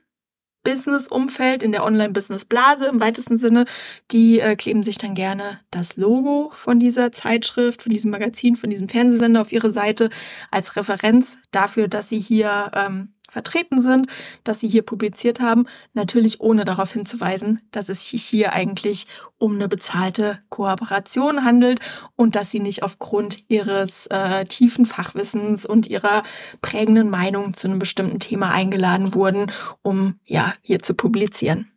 Business-Umfeld, 0.66 1.64
in 1.64 1.72
der 1.72 1.86
Online-Business-Blase 1.86 2.88
im 2.88 3.00
weitesten 3.00 3.38
Sinne, 3.38 3.66
die 4.12 4.42
äh, 4.42 4.58
kleben 4.58 4.84
sich 4.84 4.98
dann 4.98 5.16
gerne 5.16 5.62
das 5.72 5.96
Logo 5.96 6.52
von 6.54 6.82
dieser 6.82 7.14
Zeitschrift, 7.14 7.84
von 7.84 7.94
diesem 7.94 8.12
Magazin, 8.12 8.58
von 8.58 8.70
diesem 8.70 8.90
Fernsehsender 8.90 9.40
auf 9.40 9.54
ihre 9.54 9.72
Seite 9.72 10.10
als 10.52 10.76
Referenz 10.76 11.38
dafür, 11.52 11.88
dass 11.88 12.10
sie 12.10 12.20
hier 12.20 12.72
ähm, 12.76 13.15
vertreten 13.36 13.82
sind, 13.82 14.08
dass 14.46 14.62
sie 14.62 14.70
hier 14.70 14.82
publiziert 14.82 15.42
haben, 15.42 15.68
natürlich 15.94 16.39
ohne 16.39 16.63
darauf 16.63 16.94
hinzuweisen, 16.94 17.60
dass 17.72 17.89
es 17.89 18.08
sich 18.10 18.24
hier 18.24 18.54
eigentlich 18.54 19.08
um 19.38 19.56
eine 19.56 19.68
bezahlte 19.68 20.39
Kooperation 20.48 21.44
handelt 21.44 21.82
und 22.15 22.38
dass 22.38 22.50
sie 22.50 22.62
nicht 22.62 22.82
aufgrund 22.82 23.50
ihres 23.50 24.08
äh, 24.08 24.46
tiefen 24.46 24.86
Fachwissens 24.86 25.65
und 25.65 25.86
ihrer 25.88 26.24
prägenden 26.62 27.10
Meinung 27.10 27.54
zu 27.54 27.68
einem 27.68 27.77
bestimmten 27.77 28.22
Thema 28.22 28.51
eingeladen 28.51 29.13
wurden, 29.13 29.51
um 29.82 30.18
ja 30.24 30.54
hier 30.62 30.80
zu 30.80 30.94
publizieren. 30.94 31.70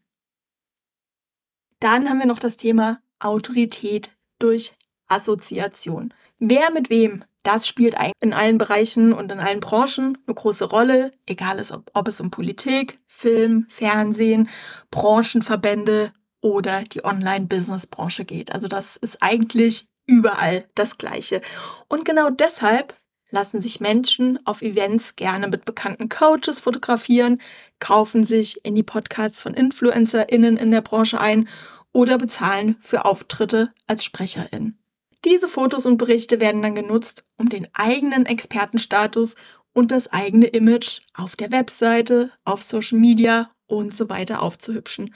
Dann 1.80 2.08
haben 2.08 2.20
wir 2.20 2.26
noch 2.26 2.38
das 2.38 2.56
Thema 2.56 3.00
Autorität 3.18 4.12
durch 4.38 4.76
Assoziation. 5.08 6.14
Wer 6.38 6.70
mit 6.70 6.88
wem 6.88 7.24
das 7.48 7.66
spielt 7.66 7.96
in 8.20 8.34
allen 8.34 8.58
Bereichen 8.58 9.14
und 9.14 9.32
in 9.32 9.40
allen 9.40 9.60
Branchen 9.60 10.18
eine 10.26 10.34
große 10.34 10.66
Rolle, 10.66 11.12
egal 11.24 11.62
ob 11.94 12.06
es 12.06 12.20
um 12.20 12.30
Politik, 12.30 12.98
Film, 13.06 13.64
Fernsehen, 13.70 14.50
Branchenverbände 14.90 16.12
oder 16.42 16.82
die 16.82 17.06
Online-Business-Branche 17.06 18.26
geht. 18.26 18.52
Also 18.52 18.68
das 18.68 18.96
ist 18.98 19.22
eigentlich 19.22 19.86
überall 20.06 20.68
das 20.74 20.98
Gleiche. 20.98 21.40
Und 21.88 22.04
genau 22.04 22.28
deshalb 22.28 22.94
lassen 23.30 23.62
sich 23.62 23.80
Menschen 23.80 24.38
auf 24.44 24.60
Events 24.60 25.16
gerne 25.16 25.48
mit 25.48 25.64
bekannten 25.64 26.10
Coaches 26.10 26.60
fotografieren, 26.60 27.40
kaufen 27.78 28.24
sich 28.24 28.62
in 28.62 28.74
die 28.74 28.82
Podcasts 28.82 29.40
von 29.40 29.54
InfluencerInnen 29.54 30.58
in 30.58 30.70
der 30.70 30.82
Branche 30.82 31.18
ein 31.18 31.48
oder 31.92 32.18
bezahlen 32.18 32.76
für 32.80 33.06
Auftritte 33.06 33.72
als 33.86 34.04
SprecherIn. 34.04 34.78
Diese 35.24 35.48
Fotos 35.48 35.86
und 35.86 35.96
Berichte 35.96 36.40
werden 36.40 36.62
dann 36.62 36.74
genutzt, 36.74 37.24
um 37.36 37.48
den 37.48 37.66
eigenen 37.72 38.26
Expertenstatus 38.26 39.34
und 39.72 39.90
das 39.90 40.12
eigene 40.12 40.46
Image 40.46 41.00
auf 41.14 41.36
der 41.36 41.50
Webseite, 41.50 42.30
auf 42.44 42.62
Social 42.62 42.98
Media 42.98 43.50
und 43.66 43.96
so 43.96 44.08
weiter 44.08 44.42
aufzuhübschen. 44.42 45.14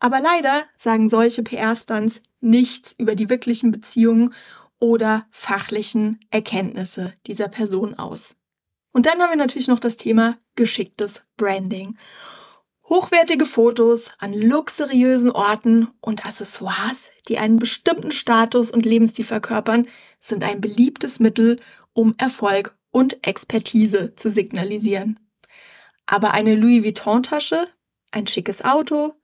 Aber 0.00 0.20
leider 0.20 0.64
sagen 0.76 1.08
solche 1.08 1.42
PR-Stunts 1.42 2.20
nichts 2.40 2.94
über 2.98 3.14
die 3.14 3.30
wirklichen 3.30 3.70
Beziehungen 3.70 4.34
oder 4.78 5.26
fachlichen 5.30 6.20
Erkenntnisse 6.30 7.12
dieser 7.26 7.48
Person 7.48 7.94
aus. 7.94 8.34
Und 8.92 9.06
dann 9.06 9.20
haben 9.20 9.30
wir 9.30 9.36
natürlich 9.36 9.68
noch 9.68 9.78
das 9.78 9.96
Thema 9.96 10.36
geschicktes 10.56 11.22
Branding. 11.36 11.96
Hochwertige 12.92 13.46
Fotos 13.46 14.12
an 14.18 14.34
luxuriösen 14.34 15.30
Orten 15.30 15.88
und 16.02 16.26
Accessoires, 16.26 17.10
die 17.26 17.38
einen 17.38 17.58
bestimmten 17.58 18.12
Status 18.12 18.70
und 18.70 18.84
Lebensstil 18.84 19.24
verkörpern, 19.24 19.88
sind 20.20 20.44
ein 20.44 20.60
beliebtes 20.60 21.18
Mittel, 21.18 21.58
um 21.94 22.14
Erfolg 22.18 22.76
und 22.90 23.26
Expertise 23.26 24.14
zu 24.16 24.28
signalisieren. 24.28 25.18
Aber 26.04 26.32
eine 26.34 26.54
Louis 26.54 26.84
Vuitton-Tasche, 26.84 27.66
ein 28.10 28.26
schickes 28.26 28.62
Auto, 28.62 29.14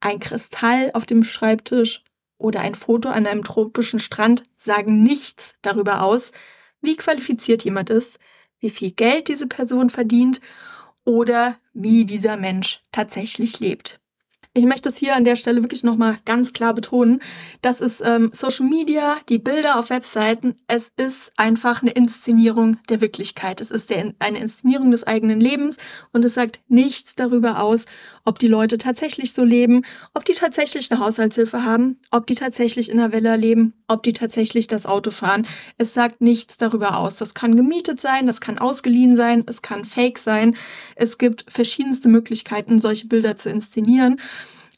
ein 0.00 0.18
Kristall 0.18 0.90
auf 0.94 1.04
dem 1.04 1.22
Schreibtisch 1.22 2.02
oder 2.38 2.60
ein 2.60 2.74
Foto 2.74 3.10
an 3.10 3.26
einem 3.26 3.44
tropischen 3.44 4.00
Strand 4.00 4.44
sagen 4.56 5.02
nichts 5.02 5.56
darüber 5.60 6.00
aus, 6.02 6.32
wie 6.80 6.96
qualifiziert 6.96 7.62
jemand 7.62 7.90
ist, 7.90 8.18
wie 8.58 8.70
viel 8.70 8.90
Geld 8.90 9.28
diese 9.28 9.48
Person 9.48 9.90
verdient 9.90 10.40
oder 11.04 11.58
wie 11.74 12.04
dieser 12.04 12.36
Mensch 12.36 12.82
tatsächlich 12.92 13.60
lebt. 13.60 14.01
Ich 14.54 14.66
möchte 14.66 14.90
es 14.90 14.98
hier 14.98 15.16
an 15.16 15.24
der 15.24 15.36
Stelle 15.36 15.62
wirklich 15.62 15.82
nochmal 15.82 16.18
ganz 16.26 16.52
klar 16.52 16.74
betonen. 16.74 17.22
Das 17.62 17.80
ist 17.80 18.02
ähm, 18.04 18.30
Social 18.34 18.66
Media, 18.66 19.16
die 19.30 19.38
Bilder 19.38 19.78
auf 19.78 19.88
Webseiten. 19.88 20.56
Es 20.66 20.90
ist 20.98 21.32
einfach 21.38 21.80
eine 21.80 21.92
Inszenierung 21.92 22.76
der 22.90 23.00
Wirklichkeit. 23.00 23.62
Es 23.62 23.70
ist 23.70 23.88
der, 23.88 24.12
eine 24.18 24.40
Inszenierung 24.40 24.90
des 24.90 25.04
eigenen 25.04 25.40
Lebens 25.40 25.78
und 26.12 26.22
es 26.26 26.34
sagt 26.34 26.60
nichts 26.68 27.14
darüber 27.14 27.62
aus, 27.62 27.86
ob 28.26 28.38
die 28.40 28.46
Leute 28.46 28.76
tatsächlich 28.76 29.32
so 29.32 29.42
leben, 29.42 29.86
ob 30.12 30.26
die 30.26 30.34
tatsächlich 30.34 30.92
eine 30.92 31.00
Haushaltshilfe 31.00 31.64
haben, 31.64 31.98
ob 32.10 32.26
die 32.26 32.34
tatsächlich 32.34 32.90
in 32.90 32.98
der 32.98 33.10
Villa 33.10 33.36
leben, 33.36 33.72
ob 33.88 34.02
die 34.02 34.12
tatsächlich 34.12 34.66
das 34.66 34.84
Auto 34.84 35.12
fahren. 35.12 35.46
Es 35.78 35.94
sagt 35.94 36.20
nichts 36.20 36.58
darüber 36.58 36.98
aus. 36.98 37.16
Das 37.16 37.32
kann 37.32 37.56
gemietet 37.56 38.02
sein, 38.02 38.26
das 38.26 38.42
kann 38.42 38.58
ausgeliehen 38.58 39.16
sein, 39.16 39.44
es 39.46 39.62
kann 39.62 39.86
fake 39.86 40.18
sein. 40.18 40.56
Es 40.94 41.16
gibt 41.16 41.46
verschiedenste 41.48 42.10
Möglichkeiten, 42.10 42.80
solche 42.80 43.06
Bilder 43.06 43.38
zu 43.38 43.48
inszenieren. 43.48 44.20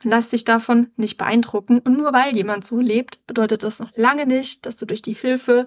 Lass 0.05 0.29
dich 0.29 0.45
davon 0.45 0.91
nicht 0.97 1.17
beeindrucken. 1.17 1.81
Und 1.81 1.97
nur 1.97 2.13
weil 2.13 2.37
jemand 2.37 2.65
so 2.65 2.79
lebt, 2.79 3.27
bedeutet 3.27 3.65
das 3.65 3.81
noch 3.81 3.91
lange 3.97 4.27
nicht, 4.27 4.67
dass 4.67 4.77
du 4.77 4.87
durch 4.87 5.03
die 5.03 5.15
Hilfe 5.15 5.67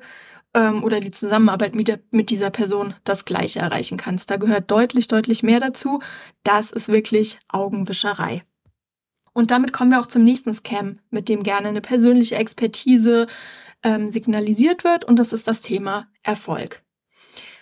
ähm, 0.54 0.84
oder 0.84 1.02
die 1.02 1.12
Zusammenarbeit 1.12 1.76
mit, 1.76 1.88
der, 1.88 2.00
mit 2.12 2.30
dieser 2.30 2.52
Person 2.52 2.94
das 3.04 3.26
Gleiche 3.26 3.60
erreichen 3.60 3.98
kannst. 3.98 4.30
Da 4.30 4.38
gehört 4.38 4.70
deutlich, 4.72 5.08
deutlich 5.08 5.44
mehr 5.44 5.60
dazu. 5.60 6.00
Das 6.44 6.72
ist 6.72 6.88
wirklich 6.88 7.40
Augenwischerei. 7.50 8.44
Und 9.34 9.52
damit 9.52 9.74
kommen 9.74 9.92
wir 9.92 10.00
auch 10.00 10.08
zum 10.08 10.24
nächsten 10.24 10.54
Scam, 10.54 11.00
mit 11.10 11.30
dem 11.30 11.44
gerne 11.44 11.70
eine 11.70 11.82
persönliche 11.82 12.36
Expertise 12.36 13.28
ähm, 13.84 14.10
signalisiert 14.10 14.84
wird. 14.84 15.04
Und 15.04 15.18
das 15.18 15.34
ist 15.34 15.48
das 15.48 15.62
Thema 15.62 16.08
Erfolg. 16.24 16.84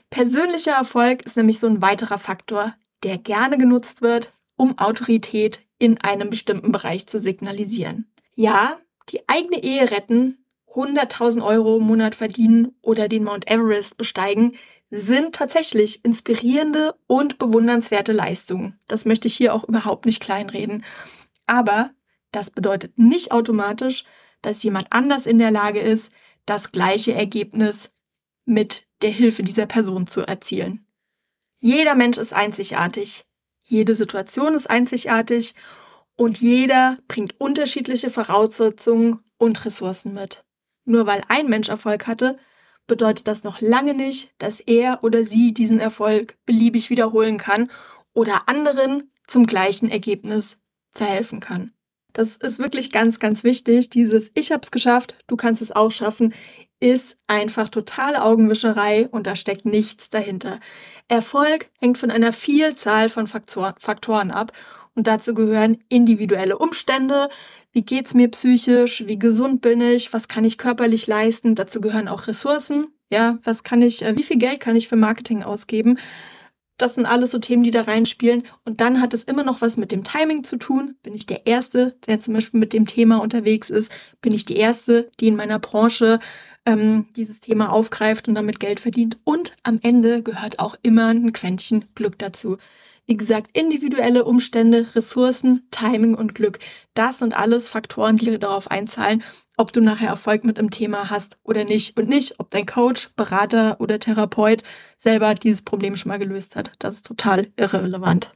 Persönlicher 0.09 0.73
Erfolg 0.73 1.23
ist 1.23 1.35
nämlich 1.35 1.59
so 1.59 1.67
ein 1.67 1.81
weiterer 1.81 2.17
Faktor, 2.17 2.75
der 3.03 3.17
gerne 3.17 3.57
genutzt 3.57 4.01
wird, 4.01 4.33
um 4.55 4.77
Autorität 4.77 5.64
in 5.79 5.99
einem 5.99 6.29
bestimmten 6.29 6.71
Bereich 6.71 7.07
zu 7.07 7.19
signalisieren. 7.19 8.11
Ja, 8.33 8.79
die 9.09 9.27
eigene 9.27 9.63
Ehe 9.63 9.91
retten, 9.91 10.45
100.000 10.73 11.43
Euro 11.45 11.77
im 11.77 11.83
Monat 11.83 12.15
verdienen 12.15 12.75
oder 12.81 13.07
den 13.07 13.23
Mount 13.23 13.49
Everest 13.49 13.97
besteigen, 13.97 14.55
sind 14.89 15.35
tatsächlich 15.35 16.03
inspirierende 16.03 16.95
und 17.07 17.37
bewundernswerte 17.37 18.11
Leistungen. 18.11 18.79
Das 18.87 19.05
möchte 19.05 19.27
ich 19.27 19.35
hier 19.35 19.53
auch 19.53 19.63
überhaupt 19.63 20.05
nicht 20.05 20.21
kleinreden. 20.21 20.83
Aber 21.47 21.91
das 22.31 22.51
bedeutet 22.51 22.97
nicht 22.99 23.31
automatisch, 23.31 24.03
dass 24.41 24.63
jemand 24.63 24.91
anders 24.91 25.25
in 25.25 25.39
der 25.39 25.51
Lage 25.51 25.79
ist, 25.79 26.11
das 26.45 26.71
gleiche 26.71 27.13
Ergebnis 27.13 27.91
mit 28.45 28.87
der 29.01 29.09
Hilfe 29.09 29.43
dieser 29.43 29.65
Person 29.65 30.07
zu 30.07 30.21
erzielen. 30.21 30.85
Jeder 31.59 31.95
Mensch 31.95 32.17
ist 32.17 32.33
einzigartig. 32.33 33.25
Jede 33.67 33.95
Situation 33.95 34.53
ist 34.53 34.69
einzigartig 34.69 35.55
und 36.15 36.39
jeder 36.39 36.99
bringt 37.07 37.39
unterschiedliche 37.39 38.11
Voraussetzungen 38.11 39.19
und 39.37 39.65
Ressourcen 39.65 40.13
mit. 40.13 40.45
Nur 40.85 41.07
weil 41.07 41.23
ein 41.29 41.47
Mensch 41.47 41.69
Erfolg 41.69 42.05
hatte, 42.05 42.37
bedeutet 42.85 43.27
das 43.27 43.43
noch 43.43 43.61
lange 43.61 43.95
nicht, 43.95 44.31
dass 44.37 44.59
er 44.59 45.03
oder 45.03 45.23
sie 45.23 45.51
diesen 45.51 45.79
Erfolg 45.79 46.37
beliebig 46.45 46.91
wiederholen 46.91 47.39
kann 47.39 47.71
oder 48.13 48.47
anderen 48.47 49.11
zum 49.25 49.47
gleichen 49.47 49.89
Ergebnis 49.89 50.61
verhelfen 50.91 51.39
kann. 51.39 51.73
Das 52.15 52.37
ist 52.37 52.59
wirklich 52.59 52.93
ganz, 52.93 53.19
ganz 53.19 53.43
wichtig. 53.43 53.89
Dieses 53.89 54.31
Ich 54.35 54.53
hab's 54.53 54.71
geschafft, 54.71 55.15
du 55.27 55.35
kannst 55.35 55.61
es 55.61 55.73
auch 55.73 55.91
schaffen, 55.91 56.33
ist 56.79 57.17
einfach 57.27 57.67
totale 57.67 58.23
Augenwischerei 58.23 59.09
und 59.09 59.27
da 59.27 59.35
steckt 59.35 59.65
nichts 59.65 60.09
dahinter. 60.09 60.61
Erfolg 61.09 61.69
hängt 61.81 61.97
von 61.97 62.11
einer 62.11 62.31
Vielzahl 62.31 63.09
von 63.09 63.27
Faktoren 63.27 64.31
ab 64.31 64.53
und 64.93 65.07
dazu 65.07 65.33
gehören 65.33 65.77
individuelle 65.89 66.57
Umstände. 66.57 67.27
Wie 67.73 67.83
geht's 67.83 68.13
mir 68.13 68.29
psychisch? 68.29 69.03
Wie 69.07 69.19
gesund 69.19 69.61
bin 69.61 69.81
ich? 69.81 70.13
Was 70.13 70.29
kann 70.29 70.45
ich 70.45 70.57
körperlich 70.57 71.07
leisten? 71.07 71.55
Dazu 71.55 71.81
gehören 71.81 72.07
auch 72.07 72.27
Ressourcen. 72.27 72.87
Ja, 73.09 73.39
was 73.43 73.63
kann 73.63 73.81
ich, 73.81 74.03
äh, 74.03 74.17
wie 74.17 74.23
viel 74.23 74.37
Geld 74.37 74.61
kann 74.61 74.77
ich 74.77 74.87
für 74.87 74.95
Marketing 74.95 75.43
ausgeben? 75.43 75.99
Das 76.77 76.95
sind 76.95 77.05
alles 77.05 77.31
so 77.31 77.39
Themen, 77.39 77.63
die 77.63 77.71
da 77.71 77.81
reinspielen. 77.81 78.43
Und 78.65 78.81
dann 78.81 79.01
hat 79.01 79.13
es 79.13 79.23
immer 79.23 79.43
noch 79.43 79.61
was 79.61 79.77
mit 79.77 79.91
dem 79.91 80.03
Timing 80.03 80.43
zu 80.43 80.57
tun. 80.57 80.95
Bin 81.03 81.15
ich 81.15 81.25
der 81.25 81.47
Erste, 81.47 81.95
der 82.07 82.19
zum 82.19 82.33
Beispiel 82.33 82.59
mit 82.59 82.73
dem 82.73 82.85
Thema 82.85 83.21
unterwegs 83.21 83.69
ist? 83.69 83.91
Bin 84.21 84.33
ich 84.33 84.45
die 84.45 84.57
Erste, 84.57 85.09
die 85.19 85.27
in 85.27 85.35
meiner 85.37 85.59
Branche 85.59 86.19
ähm, 86.65 87.05
dieses 87.15 87.39
Thema 87.39 87.71
aufgreift 87.71 88.27
und 88.27 88.35
damit 88.35 88.59
Geld 88.59 88.81
verdient? 88.81 89.17
Und 89.23 89.55
am 89.63 89.79
Ende 89.81 90.21
gehört 90.21 90.59
auch 90.59 90.75
immer 90.81 91.07
ein 91.07 91.31
Quäntchen 91.31 91.85
Glück 91.95 92.19
dazu. 92.19 92.57
Wie 93.07 93.17
gesagt, 93.17 93.55
individuelle 93.55 94.25
Umstände, 94.25 94.87
Ressourcen, 94.95 95.67
Timing 95.69 96.15
und 96.15 96.33
Glück. 96.33 96.59
Das 96.95 97.19
sind 97.19 97.37
alles 97.37 97.69
Faktoren, 97.69 98.17
die 98.17 98.39
darauf 98.39 98.71
einzahlen, 98.71 99.23
ob 99.57 99.71
du 99.71 99.81
nachher 99.81 100.09
Erfolg 100.09 100.43
mit 100.43 100.57
dem 100.57 100.71
Thema 100.71 101.09
hast 101.09 101.37
oder 101.43 101.65
nicht. 101.65 101.97
Und 101.97 102.09
nicht, 102.09 102.39
ob 102.39 102.49
dein 102.49 102.65
Coach, 102.65 103.09
Berater 103.15 103.79
oder 103.79 103.99
Therapeut 103.99 104.63
selber 104.97 105.35
dieses 105.35 105.61
Problem 105.61 105.95
schon 105.95 106.09
mal 106.09 106.19
gelöst 106.19 106.55
hat. 106.55 106.71
Das 106.79 106.95
ist 106.95 107.05
total 107.05 107.51
irrelevant. 107.57 108.31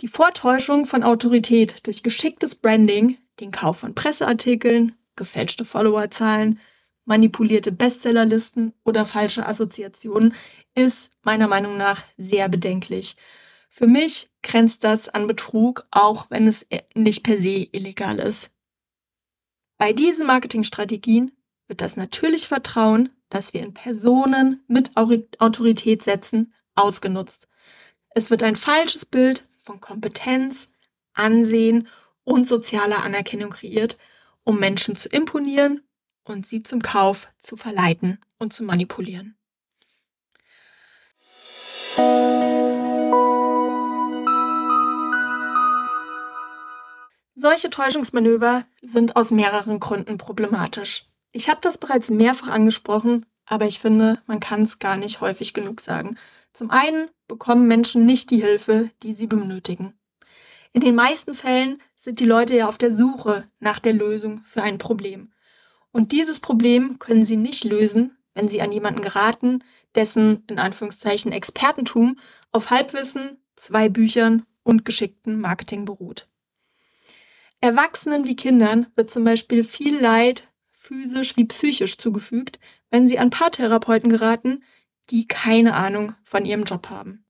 Die 0.00 0.08
Vortäuschung 0.08 0.84
von 0.84 1.02
Autorität 1.02 1.86
durch 1.86 2.02
geschicktes 2.02 2.54
Branding, 2.54 3.18
den 3.40 3.50
Kauf 3.50 3.78
von 3.78 3.94
Presseartikeln, 3.94 4.92
gefälschte 5.16 5.64
Followerzahlen, 5.64 6.60
manipulierte 7.04 7.72
Bestsellerlisten 7.72 8.72
oder 8.84 9.04
falsche 9.04 9.46
Assoziationen 9.46 10.34
ist 10.74 11.10
meiner 11.22 11.48
Meinung 11.48 11.76
nach 11.76 12.02
sehr 12.16 12.48
bedenklich. 12.48 13.16
Für 13.76 13.88
mich 13.88 14.30
grenzt 14.44 14.84
das 14.84 15.08
an 15.08 15.26
Betrug, 15.26 15.84
auch 15.90 16.30
wenn 16.30 16.46
es 16.46 16.64
nicht 16.94 17.24
per 17.24 17.42
se 17.42 17.66
illegal 17.72 18.20
ist. 18.20 18.52
Bei 19.78 19.92
diesen 19.92 20.28
Marketingstrategien 20.28 21.32
wird 21.66 21.80
das 21.80 21.96
natürliche 21.96 22.46
Vertrauen, 22.46 23.08
das 23.30 23.52
wir 23.52 23.62
in 23.62 23.74
Personen 23.74 24.62
mit 24.68 24.92
Autorität 24.96 26.04
setzen, 26.04 26.54
ausgenutzt. 26.76 27.48
Es 28.10 28.30
wird 28.30 28.44
ein 28.44 28.54
falsches 28.54 29.04
Bild 29.04 29.44
von 29.58 29.80
Kompetenz, 29.80 30.68
Ansehen 31.12 31.88
und 32.22 32.46
sozialer 32.46 33.02
Anerkennung 33.02 33.50
kreiert, 33.50 33.98
um 34.44 34.60
Menschen 34.60 34.94
zu 34.94 35.08
imponieren 35.08 35.80
und 36.22 36.46
sie 36.46 36.62
zum 36.62 36.80
Kauf 36.80 37.26
zu 37.40 37.56
verleiten 37.56 38.20
und 38.38 38.52
zu 38.52 38.62
manipulieren. 38.62 39.36
Solche 47.44 47.68
Täuschungsmanöver 47.68 48.64
sind 48.80 49.16
aus 49.16 49.30
mehreren 49.30 49.78
Gründen 49.78 50.16
problematisch. 50.16 51.04
Ich 51.30 51.50
habe 51.50 51.58
das 51.60 51.76
bereits 51.76 52.08
mehrfach 52.08 52.48
angesprochen, 52.48 53.26
aber 53.44 53.66
ich 53.66 53.80
finde, 53.80 54.18
man 54.24 54.40
kann 54.40 54.62
es 54.62 54.78
gar 54.78 54.96
nicht 54.96 55.20
häufig 55.20 55.52
genug 55.52 55.82
sagen. 55.82 56.16
Zum 56.54 56.70
einen 56.70 57.10
bekommen 57.28 57.68
Menschen 57.68 58.06
nicht 58.06 58.30
die 58.30 58.40
Hilfe, 58.40 58.88
die 59.02 59.12
sie 59.12 59.26
benötigen. 59.26 59.92
In 60.72 60.80
den 60.80 60.94
meisten 60.94 61.34
Fällen 61.34 61.82
sind 61.96 62.18
die 62.18 62.24
Leute 62.24 62.56
ja 62.56 62.66
auf 62.66 62.78
der 62.78 62.94
Suche 62.94 63.46
nach 63.60 63.78
der 63.78 63.92
Lösung 63.92 64.40
für 64.46 64.62
ein 64.62 64.78
Problem. 64.78 65.30
Und 65.92 66.12
dieses 66.12 66.40
Problem 66.40 66.98
können 66.98 67.26
sie 67.26 67.36
nicht 67.36 67.64
lösen, 67.64 68.16
wenn 68.32 68.48
sie 68.48 68.62
an 68.62 68.72
jemanden 68.72 69.02
geraten, 69.02 69.62
dessen 69.94 70.44
in 70.46 70.58
Anführungszeichen 70.58 71.30
Expertentum 71.30 72.18
auf 72.52 72.70
Halbwissen, 72.70 73.36
zwei 73.54 73.90
Büchern 73.90 74.46
und 74.62 74.86
geschickten 74.86 75.42
Marketing 75.42 75.84
beruht. 75.84 76.26
Erwachsenen 77.64 78.26
wie 78.26 78.36
Kindern 78.36 78.88
wird 78.94 79.10
zum 79.10 79.24
Beispiel 79.24 79.64
viel 79.64 79.98
Leid, 79.98 80.46
physisch 80.70 81.38
wie 81.38 81.46
psychisch 81.46 81.96
zugefügt, 81.96 82.60
wenn 82.90 83.08
sie 83.08 83.18
an 83.18 83.30
Paartherapeuten 83.30 84.10
geraten, 84.10 84.62
die 85.08 85.26
keine 85.26 85.72
Ahnung 85.72 86.12
von 86.24 86.44
ihrem 86.44 86.64
Job 86.64 86.90
haben. 86.90 87.24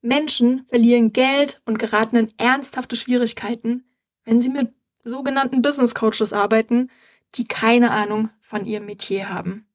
Menschen 0.00 0.66
verlieren 0.66 1.12
Geld 1.12 1.62
und 1.66 1.78
geraten 1.78 2.16
in 2.16 2.32
ernsthafte 2.36 2.96
Schwierigkeiten, 2.96 3.84
wenn 4.24 4.42
sie 4.42 4.48
mit 4.48 4.72
sogenannten 5.04 5.62
Business 5.62 5.94
Coaches 5.94 6.32
arbeiten, 6.32 6.90
die 7.36 7.46
keine 7.46 7.92
Ahnung 7.92 8.28
von 8.40 8.66
ihrem 8.66 8.86
Metier 8.86 9.28
haben. 9.28 9.68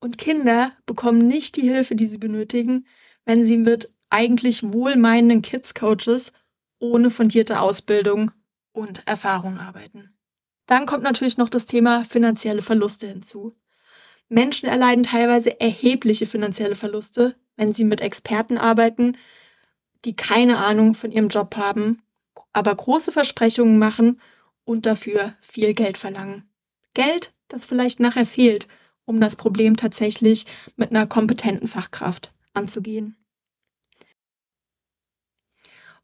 Und 0.00 0.18
Kinder 0.18 0.72
bekommen 0.84 1.26
nicht 1.26 1.56
die 1.56 1.62
Hilfe, 1.66 1.96
die 1.96 2.08
sie 2.08 2.18
benötigen, 2.18 2.86
wenn 3.24 3.42
sie 3.42 3.56
mit 3.56 3.90
eigentlich 4.10 4.70
wohlmeinenden 4.70 5.40
Kids 5.40 5.72
Coaches 5.72 6.34
ohne 6.78 7.08
fundierte 7.08 7.60
Ausbildung 7.60 8.32
und 8.80 9.06
Erfahrung 9.06 9.58
arbeiten. 9.58 10.14
Dann 10.66 10.86
kommt 10.86 11.02
natürlich 11.02 11.36
noch 11.36 11.50
das 11.50 11.66
Thema 11.66 12.04
finanzielle 12.04 12.62
Verluste 12.62 13.06
hinzu. 13.06 13.52
Menschen 14.28 14.68
erleiden 14.68 15.04
teilweise 15.04 15.60
erhebliche 15.60 16.26
finanzielle 16.26 16.76
Verluste, 16.76 17.36
wenn 17.56 17.74
sie 17.74 17.84
mit 17.84 18.00
Experten 18.00 18.56
arbeiten, 18.56 19.18
die 20.04 20.16
keine 20.16 20.58
Ahnung 20.58 20.94
von 20.94 21.12
ihrem 21.12 21.28
Job 21.28 21.56
haben, 21.56 22.02
aber 22.52 22.74
große 22.74 23.12
Versprechungen 23.12 23.78
machen 23.78 24.20
und 24.64 24.86
dafür 24.86 25.34
viel 25.40 25.74
Geld 25.74 25.98
verlangen. 25.98 26.48
Geld, 26.94 27.34
das 27.48 27.66
vielleicht 27.66 28.00
nachher 28.00 28.26
fehlt, 28.26 28.66
um 29.04 29.20
das 29.20 29.36
Problem 29.36 29.76
tatsächlich 29.76 30.46
mit 30.76 30.90
einer 30.90 31.06
kompetenten 31.06 31.68
Fachkraft 31.68 32.32
anzugehen. 32.54 33.16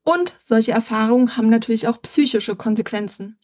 Und 0.07 0.37
solche 0.38 0.71
Erfahrungen 0.71 1.37
haben 1.37 1.49
natürlich 1.49 1.88
auch 1.88 2.01
psychische 2.01 2.55
Konsequenzen. 2.55 3.40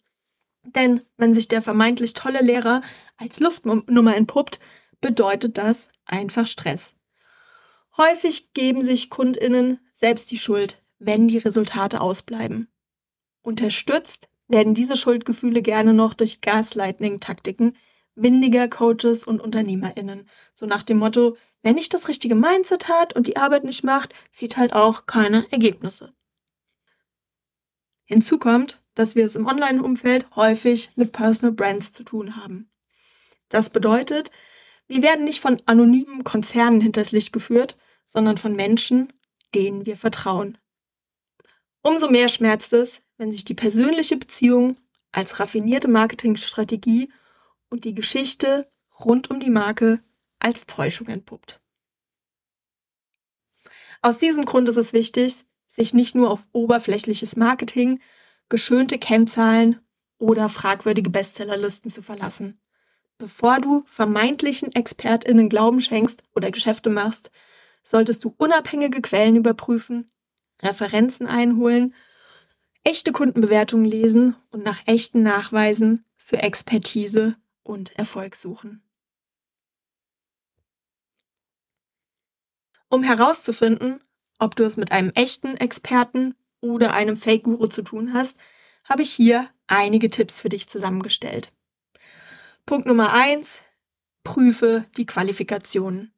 Denn 0.63 1.01
wenn 1.17 1.33
sich 1.33 1.49
der 1.49 1.61
vermeintlich 1.61 2.13
tolle 2.13 2.41
Lehrer 2.41 2.81
als 3.17 3.41
Luftnummer 3.41 4.15
entpuppt, 4.15 4.61
bedeutet 5.01 5.57
das 5.57 5.89
einfach 6.05 6.47
Stress. 6.47 6.95
Häufig 7.97 8.53
geben 8.53 8.81
sich 8.81 9.09
Kundinnen 9.09 9.81
selbst 9.91 10.31
die 10.31 10.37
Schuld, 10.37 10.81
wenn 10.99 11.27
die 11.27 11.37
Resultate 11.37 11.99
ausbleiben. 11.99 12.69
Unterstützt 13.41 14.29
werden 14.47 14.73
diese 14.73 14.95
Schuldgefühle 14.95 15.61
gerne 15.61 15.93
noch 15.93 16.13
durch 16.13 16.39
Gaslightning-Taktiken 16.39 17.75
windiger 18.15 18.69
Coaches 18.69 19.25
und 19.25 19.41
Unternehmerinnen. 19.41 20.29
So 20.53 20.65
nach 20.65 20.83
dem 20.83 20.99
Motto, 20.99 21.35
wer 21.61 21.73
nicht 21.73 21.93
das 21.93 22.07
richtige 22.07 22.35
Mindset 22.35 22.87
hat 22.87 23.13
und 23.17 23.27
die 23.27 23.35
Arbeit 23.35 23.65
nicht 23.65 23.83
macht, 23.83 24.13
sieht 24.31 24.55
halt 24.55 24.71
auch 24.71 25.07
keine 25.07 25.45
Ergebnisse. 25.51 26.13
Hinzu 28.05 28.37
kommt, 28.37 28.81
dass 28.95 29.15
wir 29.15 29.25
es 29.25 29.35
im 29.35 29.47
Online-Umfeld 29.47 30.35
häufig 30.35 30.91
mit 30.95 31.11
Personal 31.11 31.53
Brands 31.53 31.91
zu 31.91 32.03
tun 32.03 32.35
haben. 32.35 32.69
Das 33.49 33.69
bedeutet, 33.69 34.31
wir 34.87 35.01
werden 35.01 35.25
nicht 35.25 35.39
von 35.39 35.61
anonymen 35.65 36.23
Konzernen 36.23 36.81
hinters 36.81 37.11
Licht 37.11 37.33
geführt, 37.33 37.77
sondern 38.05 38.37
von 38.37 38.55
Menschen, 38.55 39.11
denen 39.55 39.85
wir 39.85 39.97
vertrauen. 39.97 40.57
Umso 41.81 42.09
mehr 42.09 42.29
schmerzt 42.29 42.73
es, 42.73 43.01
wenn 43.17 43.31
sich 43.31 43.45
die 43.45 43.53
persönliche 43.53 44.17
Beziehung 44.17 44.77
als 45.11 45.39
raffinierte 45.39 45.87
Marketingstrategie 45.87 47.11
und 47.69 47.85
die 47.85 47.93
Geschichte 47.93 48.67
rund 48.99 49.29
um 49.29 49.39
die 49.39 49.49
Marke 49.49 50.01
als 50.39 50.65
Täuschung 50.65 51.07
entpuppt. 51.07 51.61
Aus 54.01 54.17
diesem 54.17 54.43
Grund 54.45 54.67
ist 54.67 54.77
es 54.77 54.93
wichtig, 54.93 55.45
sich 55.73 55.95
nicht 55.95 56.13
nur 56.13 56.29
auf 56.29 56.47
oberflächliches 56.51 57.35
Marketing, 57.35 57.99
geschönte 58.47 58.99
Kennzahlen 58.99 59.79
oder 60.19 60.47
fragwürdige 60.47 61.09
Bestsellerlisten 61.09 61.89
zu 61.89 62.03
verlassen. 62.03 62.61
Bevor 63.17 63.59
du 63.59 63.83
vermeintlichen 63.87 64.71
ExpertInnen 64.75 65.49
Glauben 65.49 65.81
schenkst 65.81 66.23
oder 66.35 66.51
Geschäfte 66.51 66.91
machst, 66.91 67.31
solltest 67.81 68.23
du 68.23 68.35
unabhängige 68.37 69.01
Quellen 69.01 69.35
überprüfen, 69.35 70.11
Referenzen 70.61 71.25
einholen, 71.25 71.95
echte 72.83 73.11
Kundenbewertungen 73.11 73.85
lesen 73.85 74.35
und 74.51 74.63
nach 74.63 74.81
echten 74.85 75.23
Nachweisen 75.23 76.05
für 76.17 76.37
Expertise 76.37 77.35
und 77.63 77.97
Erfolg 77.97 78.35
suchen. 78.35 78.83
Um 82.89 83.01
herauszufinden, 83.01 84.03
ob 84.43 84.55
du 84.55 84.63
es 84.63 84.77
mit 84.77 84.91
einem 84.91 85.09
echten 85.15 85.55
Experten 85.55 86.35
oder 86.59 86.93
einem 86.93 87.15
Fake-Guru 87.15 87.67
zu 87.67 87.81
tun 87.81 88.13
hast, 88.13 88.37
habe 88.83 89.01
ich 89.01 89.11
hier 89.11 89.49
einige 89.67 90.09
Tipps 90.09 90.41
für 90.41 90.49
dich 90.49 90.67
zusammengestellt. 90.67 91.53
Punkt 92.65 92.85
Nummer 92.85 93.13
eins: 93.13 93.61
Prüfe 94.23 94.85
die 94.97 95.05
Qualifikationen. 95.05 96.13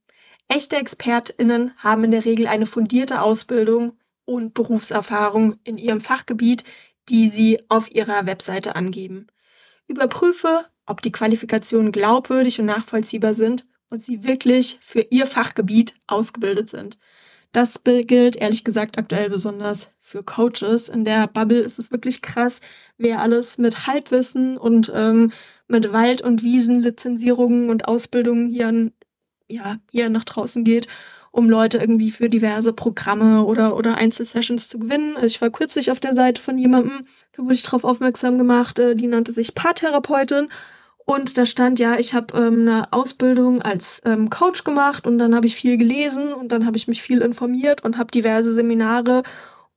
Echte 0.48 0.76
ExpertInnen 0.76 1.74
haben 1.78 2.04
in 2.04 2.12
der 2.12 2.26
Regel 2.26 2.48
eine 2.48 2.66
fundierte 2.66 3.22
Ausbildung 3.22 3.98
und 4.26 4.54
Berufserfahrung 4.54 5.60
in 5.64 5.78
ihrem 5.78 6.02
Fachgebiet, 6.02 6.64
die 7.10 7.30
sie 7.30 7.60
auf 7.70 7.92
ihrer 7.92 8.26
Webseite 8.26 8.76
angeben. 8.76 9.28
Überprüfe, 9.88 10.66
ob 10.88 11.02
die 11.02 11.12
Qualifikationen 11.12 11.92
glaubwürdig 11.92 12.60
und 12.60 12.66
nachvollziehbar 12.66 13.36
sind 13.36 13.68
und 13.90 14.04
sie 14.04 14.24
wirklich 14.24 14.78
für 14.82 15.02
ihr 15.12 15.28
Fachgebiet 15.28 15.94
ausgebildet 16.08 16.72
sind. 16.72 16.98
Das 17.56 17.80
gilt 17.86 18.36
ehrlich 18.36 18.66
gesagt 18.66 18.98
aktuell 18.98 19.30
besonders 19.30 19.90
für 20.02 20.24
Coaches. 20.24 20.90
In 20.90 21.06
der 21.06 21.26
Bubble 21.28 21.60
ist 21.60 21.80
es 21.80 21.90
wirklich 21.90 22.22
krass, 22.22 22.60
wer 22.98 23.22
alles 23.22 23.58
mit 23.58 23.88
Halbwissen 23.88 24.58
und 24.58 24.92
ähm, 24.94 25.32
mit 25.70 25.94
Wald- 25.94 26.22
und 26.22 26.44
Wiesenlizenzierungen 26.44 27.70
und 27.70 27.88
Ausbildungen 27.88 28.50
hier 28.50 28.68
an 28.68 28.92
ja, 29.48 29.78
hier 29.90 30.10
nach 30.10 30.26
draußen 30.26 30.66
geht, 30.66 30.90
um 31.32 31.50
Leute 31.50 31.78
irgendwie 31.78 32.12
für 32.12 32.30
diverse 32.30 32.74
Programme 32.74 33.46
oder, 33.46 33.78
oder 33.78 33.96
Einzelsessions 33.96 34.68
zu 34.68 34.78
gewinnen. 34.78 35.16
Also 35.16 35.28
ich 35.28 35.42
war 35.42 35.50
kürzlich 35.50 35.92
auf 35.92 36.02
der 36.02 36.14
Seite 36.14 36.42
von 36.42 36.58
jemandem, 36.58 37.06
da 37.38 37.44
wurde 37.44 37.54
ich 37.54 37.64
darauf 37.64 37.86
aufmerksam 37.86 38.38
gemacht, 38.38 38.80
äh, 38.80 38.98
die 38.98 39.08
nannte 39.08 39.32
sich 39.32 39.56
Paartherapeutin. 39.56 40.50
Und 41.06 41.38
da 41.38 41.46
stand 41.46 41.80
ja, 41.80 42.00
ich 42.00 42.16
habe 42.16 42.36
ähm, 42.36 42.62
eine 42.62 42.92
Ausbildung 42.92 43.62
als 43.62 44.02
ähm, 44.06 44.32
Coach 44.32 44.64
gemacht 44.64 45.06
und 45.06 45.20
dann 45.20 45.36
habe 45.36 45.46
ich 45.46 45.56
viel 45.56 45.78
gelesen 45.78 46.34
und 46.34 46.52
dann 46.52 46.66
habe 46.66 46.78
ich 46.78 46.88
mich 46.88 47.04
viel 47.04 47.22
informiert 47.22 47.84
und 47.84 48.00
habe 48.00 48.12
diverse 48.12 48.56
Seminare 48.56 49.22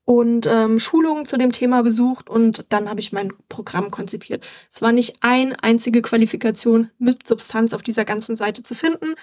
und 0.06 0.46
ähm, 0.46 0.78
Schulungen 0.78 1.26
zu 1.26 1.36
dem 1.36 1.52
Thema 1.52 1.82
besucht 1.82 2.30
und 2.30 2.64
dann 2.70 2.88
habe 2.88 2.98
ich 3.00 3.12
mein 3.12 3.30
Programm 3.50 3.90
konzipiert. 3.90 4.42
Es 4.70 4.80
war 4.80 4.90
nicht 4.90 5.16
eine 5.20 5.62
einzige 5.62 6.00
Qualifikation 6.00 6.88
mit 6.98 7.28
Substanz 7.28 7.74
auf 7.74 7.82
dieser 7.82 8.06
ganzen 8.06 8.34
Seite 8.34 8.62
zu 8.62 8.74
finden. 8.74 9.14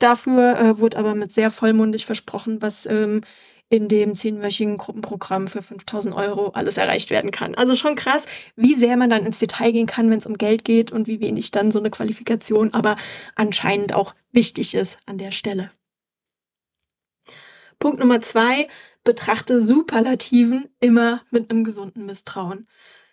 Dafür 0.00 0.58
äh, 0.58 0.78
wurde 0.80 0.98
aber 0.98 1.14
mit 1.14 1.30
sehr 1.30 1.52
vollmundig 1.52 2.06
versprochen, 2.06 2.60
was 2.60 2.86
ähm, 2.86 3.20
in 3.72 3.88
dem 3.88 4.14
zehnwöchigen 4.14 4.76
Gruppenprogramm 4.76 5.48
für 5.48 5.62
5000 5.62 6.14
Euro 6.14 6.48
alles 6.50 6.76
erreicht 6.76 7.08
werden 7.08 7.30
kann. 7.30 7.54
Also 7.54 7.74
schon 7.74 7.94
krass, 7.94 8.26
wie 8.54 8.74
sehr 8.74 8.98
man 8.98 9.08
dann 9.08 9.24
ins 9.24 9.38
Detail 9.38 9.72
gehen 9.72 9.86
kann, 9.86 10.10
wenn 10.10 10.18
es 10.18 10.26
um 10.26 10.36
Geld 10.36 10.66
geht 10.66 10.92
und 10.92 11.06
wie 11.06 11.20
wenig 11.22 11.52
dann 11.52 11.70
so 11.70 11.78
eine 11.78 11.88
Qualifikation 11.88 12.74
aber 12.74 12.96
anscheinend 13.34 13.94
auch 13.94 14.14
wichtig 14.30 14.74
ist 14.74 14.98
an 15.06 15.16
der 15.16 15.32
Stelle. 15.32 15.70
Punkt 17.78 17.98
Nummer 17.98 18.20
zwei, 18.20 18.68
betrachte 19.04 19.58
Superlativen 19.58 20.68
immer 20.78 21.22
mit 21.30 21.50
einem 21.50 21.64
gesunden 21.64 22.04
Misstrauen. 22.04 22.68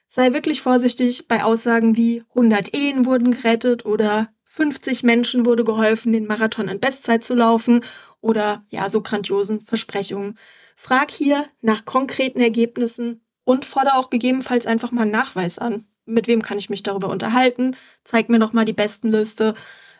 Sei 0.09 0.33
wirklich 0.33 0.61
vorsichtig 0.61 1.29
bei 1.29 1.41
Aussagen 1.41 1.95
wie 1.95 2.23
100 2.35 2.75
Ehen 2.75 3.05
wurden 3.05 3.31
gerettet 3.31 3.85
oder 3.85 4.27
50 4.43 5.03
Menschen 5.03 5.45
wurde 5.45 5.63
geholfen, 5.63 6.11
den 6.11 6.27
Marathon 6.27 6.67
in 6.67 6.81
Bestzeit 6.81 7.23
zu 7.23 7.33
laufen 7.33 7.85
oder 8.21 8.65
ja, 8.69 8.89
so 8.89 9.01
grandiosen 9.01 9.61
Versprechungen. 9.61 10.37
Frag 10.75 11.11
hier 11.11 11.45
nach 11.61 11.85
konkreten 11.85 12.39
Ergebnissen 12.39 13.21
und 13.43 13.65
fordere 13.65 13.95
auch 13.95 14.09
gegebenenfalls 14.09 14.67
einfach 14.67 14.91
mal 14.91 15.03
einen 15.03 15.11
Nachweis 15.11 15.59
an. 15.59 15.85
Mit 16.05 16.27
wem 16.27 16.41
kann 16.41 16.57
ich 16.57 16.69
mich 16.69 16.83
darüber 16.83 17.09
unterhalten? 17.09 17.75
Zeig 18.03 18.29
mir 18.29 18.39
noch 18.39 18.53
mal 18.53 18.65
die 18.65 18.73
besten 18.73 19.09
Liste. 19.09 19.55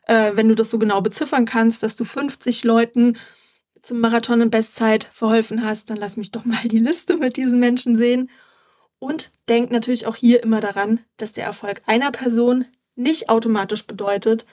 Äh, 0.07 0.31
wenn 0.35 0.47
du 0.47 0.55
das 0.55 0.69
so 0.69 0.79
genau 0.79 1.01
beziffern 1.01 1.45
kannst, 1.45 1.83
dass 1.83 1.95
du 1.95 2.03
50 2.03 2.63
Leuten 2.63 3.17
zum 3.81 3.99
Marathon 3.99 4.41
in 4.41 4.49
Bestzeit 4.49 5.09
verholfen 5.11 5.63
hast, 5.63 5.89
dann 5.89 5.97
lass 5.97 6.17
mich 6.17 6.31
doch 6.31 6.45
mal 6.45 6.63
die 6.65 6.79
Liste 6.79 7.17
mit 7.17 7.37
diesen 7.37 7.59
Menschen 7.59 7.97
sehen. 7.97 8.29
Und 8.99 9.31
denk 9.47 9.71
natürlich 9.71 10.07
auch 10.07 10.15
hier 10.15 10.43
immer 10.43 10.59
daran, 10.59 10.99
dass 11.17 11.31
der 11.31 11.45
Erfolg 11.45 11.81
einer 11.85 12.11
Person 12.11 12.65
nicht 12.95 13.29
automatisch 13.29 13.87
bedeutet, 13.87 14.45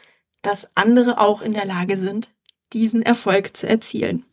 dass 0.43 0.69
andere 0.77 1.19
auch 1.19 1.43
in 1.43 1.53
der 1.53 1.65
Lage 1.65 1.97
sind, 1.97 2.31
diesen 2.73 3.03
Erfolg 3.03 3.57
zu 3.57 3.69
erzielen. 3.69 4.25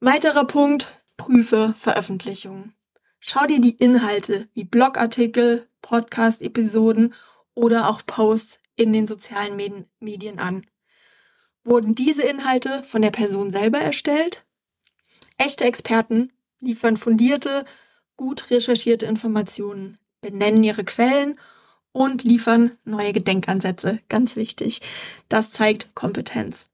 Weiterer 0.00 0.44
Punkt, 0.44 0.88
prüfe 1.16 1.74
Veröffentlichungen. 1.76 2.74
Schau 3.20 3.46
dir 3.46 3.60
die 3.60 3.76
Inhalte 3.76 4.48
wie 4.54 4.64
Blogartikel, 4.64 5.68
Podcast-Episoden 5.82 7.14
oder 7.54 7.88
auch 7.88 8.02
Posts 8.06 8.60
in 8.76 8.92
den 8.92 9.06
sozialen 9.06 9.86
Medien 9.98 10.38
an. 10.38 10.64
Wurden 11.64 11.94
diese 11.94 12.22
Inhalte 12.22 12.84
von 12.84 13.02
der 13.02 13.10
Person 13.10 13.50
selber 13.50 13.78
erstellt? 13.78 14.46
Echte 15.36 15.64
Experten 15.64 16.32
liefern 16.60 16.96
fundierte, 16.96 17.64
gut 18.16 18.50
recherchierte 18.50 19.06
Informationen, 19.06 19.98
benennen 20.20 20.62
ihre 20.62 20.84
Quellen 20.84 21.38
und 21.92 22.22
liefern 22.22 22.78
neue 22.84 23.12
Gedenkansätze. 23.12 24.00
Ganz 24.08 24.36
wichtig. 24.36 24.80
Das 25.28 25.50
zeigt 25.50 25.94
Kompetenz. 25.94 26.70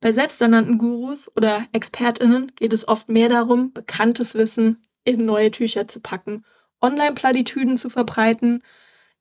Bei 0.00 0.12
selbsternannten 0.12 0.78
Gurus 0.78 1.30
oder 1.36 1.66
Expertinnen 1.72 2.52
geht 2.54 2.72
es 2.72 2.86
oft 2.86 3.08
mehr 3.08 3.28
darum, 3.28 3.72
bekanntes 3.72 4.34
Wissen 4.34 4.84
in 5.04 5.24
neue 5.24 5.50
Tücher 5.50 5.88
zu 5.88 6.00
packen, 6.00 6.44
Online-Platitüden 6.80 7.76
zu 7.76 7.90
verbreiten 7.90 8.62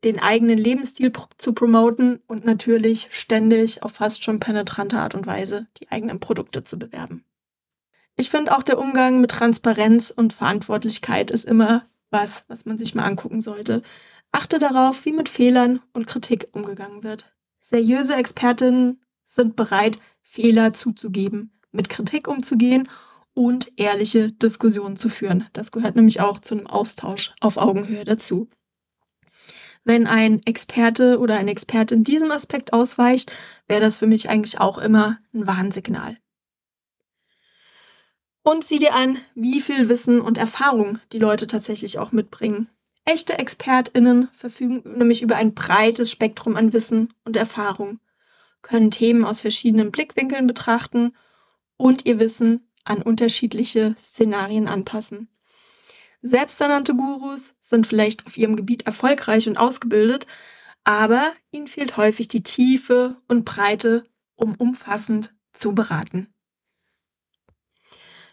den 0.04 0.20
eigenen 0.20 0.58
Lebensstil 0.58 1.12
zu 1.38 1.54
promoten 1.54 2.22
und 2.28 2.46
natürlich 2.46 3.08
ständig 3.12 3.84
auf 3.84 3.94
fast 3.94 4.24
schon 4.24 4.40
penetrante 4.40 5.00
Art 5.00 5.16
und 5.16 5.26
Weise 5.26 5.68
die 5.80 5.90
eigenen 5.90 6.20
Produkte 6.20 6.64
zu 6.64 6.78
bewerben. 6.78 7.26
Ich 8.16 8.30
finde 8.30 8.56
auch 8.56 8.64
der 8.64 8.80
Umgang 8.80 9.22
mit 9.22 9.32
Transparenz 9.32 10.12
und 10.12 10.34
Verantwortlichkeit 10.34 11.32
ist 11.32 11.46
immer 11.46 11.86
was, 12.10 12.46
was 12.48 12.66
man 12.66 12.78
sich 12.78 12.96
mal 12.96 13.04
angucken 13.04 13.42
sollte. 13.42 13.82
Achte 14.32 14.60
darauf, 14.60 15.06
wie 15.06 15.14
mit 15.14 15.30
Fehlern 15.30 15.82
und 15.94 16.08
Kritik 16.08 16.48
umgegangen 16.52 17.04
wird. 17.04 17.32
Seriöse 17.60 18.16
Expertinnen 18.16 19.02
sind 19.26 19.56
bereit, 19.56 20.00
Fehler 20.30 20.74
zuzugeben, 20.74 21.58
mit 21.72 21.88
Kritik 21.88 22.28
umzugehen 22.28 22.90
und 23.34 23.72
ehrliche 23.78 24.32
Diskussionen 24.32 24.98
zu 24.98 25.08
führen. 25.08 25.46
Das 25.54 25.72
gehört 25.72 25.96
nämlich 25.96 26.20
auch 26.20 26.40
zu 26.40 26.56
einem 26.56 26.68
Austausch 26.68 27.34
auf 27.40 27.56
Augenhöhe 27.56 28.04
dazu. 28.04 28.50
Wenn 29.86 30.06
ein 30.06 30.42
Experte 30.46 31.18
oder 31.20 31.38
eine 31.38 31.52
Expertin 31.52 32.04
diesem 32.04 32.30
Aspekt 32.32 32.74
ausweicht, 32.74 33.32
wäre 33.68 33.80
das 33.80 33.98
für 34.00 34.06
mich 34.06 34.30
eigentlich 34.30 34.60
auch 34.60 34.78
immer 34.78 35.18
ein 35.34 35.48
Warnsignal. 35.48 36.18
Und 38.44 38.66
sieh 38.66 38.80
dir 38.80 38.96
an, 38.96 39.18
wie 39.34 39.62
viel 39.62 39.88
Wissen 39.88 40.20
und 40.20 40.38
Erfahrung 40.38 41.00
die 41.14 41.20
Leute 41.20 41.48
tatsächlich 41.48 42.00
auch 42.00 42.12
mitbringen. 42.12 42.70
Echte 43.06 43.40
ExpertInnen 43.40 44.28
verfügen 44.34 44.84
nämlich 44.98 45.22
über 45.22 45.38
ein 45.38 45.54
breites 45.54 46.12
Spektrum 46.12 46.58
an 46.58 46.74
Wissen 46.74 47.14
und 47.24 47.38
Erfahrung, 47.38 48.00
können 48.62 48.92
Themen 48.92 49.26
aus 49.26 49.42
verschiedenen 49.42 49.92
Blickwinkeln 49.92 50.48
betrachten 50.48 51.16
und 51.78 52.06
ihr 52.06 52.20
Wissen 52.20 52.70
an 52.84 53.02
unterschiedliche 53.02 53.96
Szenarien 54.02 54.68
anpassen. 54.68 55.30
Selbsternannte 56.22 56.96
Gurus 56.96 57.54
sind 57.60 57.88
vielleicht 57.88 58.26
auf 58.26 58.38
ihrem 58.38 58.56
Gebiet 58.56 58.84
erfolgreich 58.84 59.48
und 59.48 59.58
ausgebildet, 59.58 60.26
aber 60.84 61.34
ihnen 61.52 61.68
fehlt 61.68 61.98
häufig 61.98 62.28
die 62.28 62.44
Tiefe 62.44 63.18
und 63.28 63.46
Breite, 63.46 64.04
um 64.36 64.56
umfassend 64.56 65.36
zu 65.54 65.76
beraten. 65.76 66.34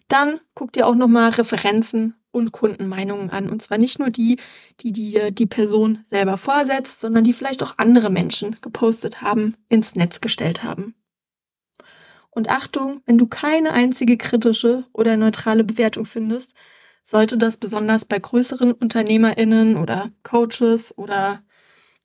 Dann 0.08 0.40
guck 0.54 0.72
dir 0.72 0.86
auch 0.86 0.94
nochmal 0.94 1.30
Referenzen 1.30 2.14
und 2.34 2.52
Kundenmeinungen 2.52 3.30
an. 3.30 3.48
Und 3.48 3.62
zwar 3.62 3.78
nicht 3.78 3.98
nur 3.98 4.10
die, 4.10 4.38
die 4.80 4.92
dir 4.92 5.30
die 5.30 5.46
Person 5.46 6.04
selber 6.08 6.36
vorsetzt, 6.36 7.00
sondern 7.00 7.24
die 7.24 7.32
vielleicht 7.32 7.62
auch 7.62 7.78
andere 7.78 8.10
Menschen 8.10 8.56
gepostet 8.60 9.22
haben, 9.22 9.56
ins 9.68 9.94
Netz 9.94 10.20
gestellt 10.20 10.62
haben. 10.62 10.94
Und 12.30 12.50
Achtung, 12.50 13.00
wenn 13.06 13.16
du 13.16 13.28
keine 13.28 13.72
einzige 13.72 14.16
kritische 14.16 14.84
oder 14.92 15.16
neutrale 15.16 15.62
Bewertung 15.62 16.04
findest, 16.04 16.52
sollte 17.04 17.38
das 17.38 17.56
besonders 17.56 18.04
bei 18.04 18.18
größeren 18.18 18.72
UnternehmerInnen 18.72 19.76
oder 19.76 20.10
Coaches 20.24 20.96
oder 20.98 21.42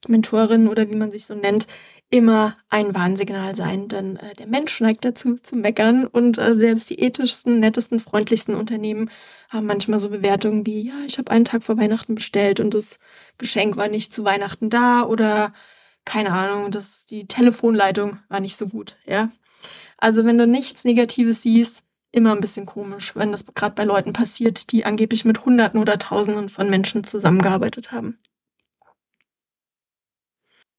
Mentorinnen 0.08 0.68
oder 0.68 0.89
wie 0.89 0.96
man 0.96 1.12
sich 1.12 1.26
so 1.26 1.34
nennt, 1.34 1.68
immer 2.10 2.58
ein 2.69 2.95
Warnsignal 2.95 3.54
sein, 3.56 3.88
denn 3.88 4.17
äh, 4.17 4.34
der 4.36 4.48
Mensch 4.48 4.80
neigt 4.82 5.06
dazu 5.06 5.38
zu 5.38 5.56
meckern 5.56 6.08
und 6.08 6.38
äh, 6.39 6.56
selbst 6.56 6.89
die 6.89 7.00
ethischsten, 7.00 7.60
nettesten, 7.60 8.00
freundlichsten 8.00 8.56
Unternehmen 8.56 9.12
haben 9.50 9.67
manchmal 9.67 10.00
so 10.00 10.10
Bewertungen 10.10 10.65
wie, 10.65 10.88
ja, 10.88 10.95
ich 11.06 11.19
habe 11.19 11.32
einen 11.32 11.45
Tag 11.45 11.63
vor 11.63 11.78
Weihnachten 11.78 12.15
bestellt 12.15 12.60
und 12.60 12.74
das 12.74 13.00
Geschenk 13.38 13.78
war 13.78 13.89
nicht 13.89 14.13
zu 14.13 14.26
Weihnachten 14.26 14.69
da 14.69 15.04
oder 15.04 15.54
keine 16.04 16.32
Ahnung, 16.32 16.72
das, 16.72 17.06
die 17.06 17.28
Telefonleitung 17.28 18.19
war 18.30 18.39
nicht 18.39 18.58
so 18.58 18.67
gut, 18.67 18.98
ja. 19.06 19.32
Also 19.98 20.26
wenn 20.26 20.38
du 20.38 20.48
nichts 20.48 20.86
Negatives 20.86 21.43
siehst, 21.43 21.84
immer 22.12 22.32
ein 22.32 22.41
bisschen 22.41 22.65
komisch, 22.65 23.15
wenn 23.15 23.32
das 23.32 23.45
gerade 23.45 23.76
bei 23.76 23.84
Leuten 23.84 24.13
passiert, 24.13 24.72
die 24.72 24.86
angeblich 24.86 25.26
mit 25.26 25.45
Hunderten 25.45 25.80
oder 25.80 26.00
Tausenden 26.00 26.50
von 26.50 26.69
Menschen 26.69 27.04
zusammengearbeitet 27.04 27.91
haben. 27.91 28.17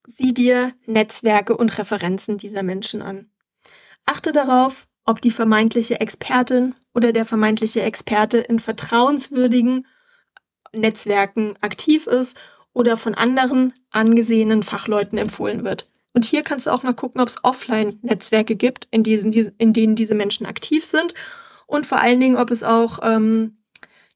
Sieh 0.06 0.32
dir 0.32 0.74
Netzwerke 0.86 1.56
und 1.56 1.78
Referenzen 1.78 2.38
dieser 2.38 2.62
Menschen 2.62 3.02
an. 3.02 3.30
Achte 4.06 4.32
darauf, 4.32 4.86
ob 5.04 5.20
die 5.20 5.30
vermeintliche 5.30 6.00
Expertin 6.00 6.74
oder 6.94 7.12
der 7.12 7.24
vermeintliche 7.24 7.82
Experte 7.82 8.38
in 8.38 8.58
vertrauenswürdigen 8.58 9.86
Netzwerken 10.72 11.56
aktiv 11.60 12.06
ist 12.06 12.38
oder 12.72 12.96
von 12.96 13.14
anderen 13.14 13.72
angesehenen 13.90 14.62
Fachleuten 14.62 15.18
empfohlen 15.18 15.64
wird. 15.64 15.90
Und 16.12 16.24
hier 16.24 16.42
kannst 16.42 16.66
du 16.66 16.70
auch 16.70 16.82
mal 16.82 16.94
gucken, 16.94 17.20
ob 17.20 17.28
es 17.28 17.42
Offline-Netzwerke 17.44 18.56
gibt, 18.56 18.88
in, 18.90 19.02
diesen, 19.02 19.32
in 19.32 19.72
denen 19.72 19.94
diese 19.94 20.14
Menschen 20.14 20.46
aktiv 20.46 20.84
sind. 20.84 21.14
Und 21.66 21.86
vor 21.86 22.00
allen 22.00 22.18
Dingen, 22.18 22.36
ob 22.36 22.50
es 22.50 22.62
auch 22.62 22.98
ähm, 23.02 23.58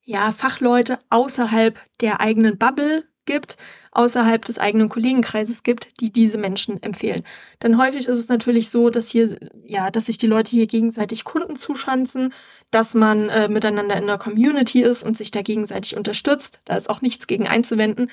ja, 0.03 0.33
Fachleute 0.33 0.99
außerhalb 1.11 1.79
der 2.01 2.21
eigenen 2.21 2.59
Bubble 2.59 3.05
gibt, 3.27 3.57
außerhalb 3.93 4.45
des 4.45 4.59
eigenen 4.59 4.89
Kollegenkreises 4.89 5.63
gibt, 5.63 6.01
die 6.01 6.13
diese 6.13 6.39
Menschen 6.39 6.83
empfehlen. 6.83 7.23
Denn 7.63 7.79
häufig 7.79 8.09
ist 8.09 8.19
es 8.19 8.29
natürlich 8.29 8.71
so, 8.71 8.91
dass 8.91 9.09
hier, 9.09 9.37
ja, 9.65 9.91
dass 9.91 10.07
sich 10.07 10.19
die 10.19 10.27
Leute 10.27 10.51
hier 10.51 10.67
gegenseitig 10.67 11.25
Kunden 11.25 11.57
zuschanzen, 11.57 12.33
dass 12.71 12.95
man 12.95 13.29
äh, 13.29 13.49
miteinander 13.49 13.97
in 13.97 14.07
der 14.07 14.19
Community 14.19 14.83
ist 14.83 15.03
und 15.03 15.17
sich 15.17 15.31
da 15.31 15.43
gegenseitig 15.43 15.97
unterstützt. 15.97 16.61
Da 16.65 16.77
ist 16.77 16.91
auch 16.91 17.03
nichts 17.03 17.27
gegen 17.27 17.47
einzuwenden. 17.47 18.11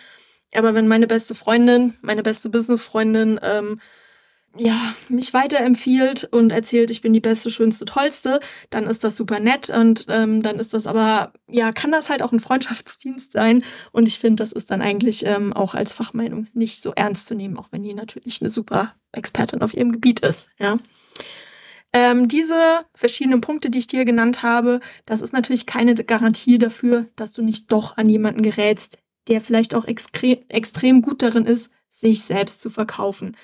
Aber 0.54 0.74
wenn 0.74 0.88
meine 0.88 1.08
beste 1.08 1.34
Freundin, 1.34 1.96
meine 2.02 2.24
beste 2.24 2.50
Businessfreundin, 2.50 3.40
ähm, 3.42 3.80
ja, 4.58 4.94
mich 5.08 5.34
weiterempfiehlt 5.34 6.26
und 6.26 6.52
erzählt, 6.52 6.92
ich 6.92 7.02
bin 7.02 7.14
die 7.14 7.22
beste, 7.22 7.50
schönste, 7.50 7.86
tollste, 7.86 8.40
dann 8.70 8.86
ist 8.86 9.04
das 9.04 9.16
super 9.16 9.40
nett 9.40 9.70
und 9.70 10.06
ähm, 10.10 10.44
dann 10.44 10.60
ist 10.60 10.74
das 10.74 10.88
aber, 10.88 11.32
ja, 11.48 11.72
kann 11.72 11.92
das 11.92 12.10
halt 12.10 12.22
auch 12.22 12.32
ein 12.32 12.40
Freundschaftsdienst 12.40 13.32
sein 13.32 13.64
und 13.92 14.08
ich 14.08 14.20
finde, 14.20 14.44
das 14.44 14.52
ist 14.52 14.70
dann 14.70 14.82
eigentlich 14.82 15.26
ähm, 15.26 15.54
auch 15.54 15.74
als 15.74 15.94
Fachmeinung 15.94 16.48
nicht 16.54 16.82
so 16.82 16.92
ernst 16.94 17.28
zu 17.28 17.36
nehmen, 17.36 17.58
auch 17.58 17.70
wenn 17.72 17.84
die 17.84 17.94
natürlich 17.94 18.42
eine 18.42 18.50
super 18.50 18.94
Expertin 19.14 19.62
auf 19.62 19.74
ihrem 19.74 19.94
Gebiet 19.94 20.20
ist, 20.20 20.50
ja. 20.60 20.78
Ähm, 21.94 22.30
diese 22.30 22.86
verschiedenen 22.94 23.42
Punkte, 23.42 23.70
die 23.70 23.80
ich 23.80 23.88
dir 23.88 24.06
genannt 24.06 24.44
habe, 24.44 24.80
das 25.06 25.22
ist 25.22 25.34
natürlich 25.34 25.66
keine 25.66 25.94
Garantie 25.94 26.58
dafür, 26.58 27.08
dass 27.18 27.34
du 27.34 27.42
nicht 27.42 27.70
doch 27.72 27.98
an 27.98 28.08
jemanden 28.08 28.44
gerätst, 28.44 28.98
der 29.28 29.42
vielleicht 29.42 29.76
auch 29.76 29.86
extre 29.86 30.40
extrem 30.48 31.02
gut 31.02 31.22
darin 31.22 31.46
ist, 31.46 31.70
sich 31.90 32.24
selbst 32.24 32.62
zu 32.62 32.70
verkaufen. 32.70 33.36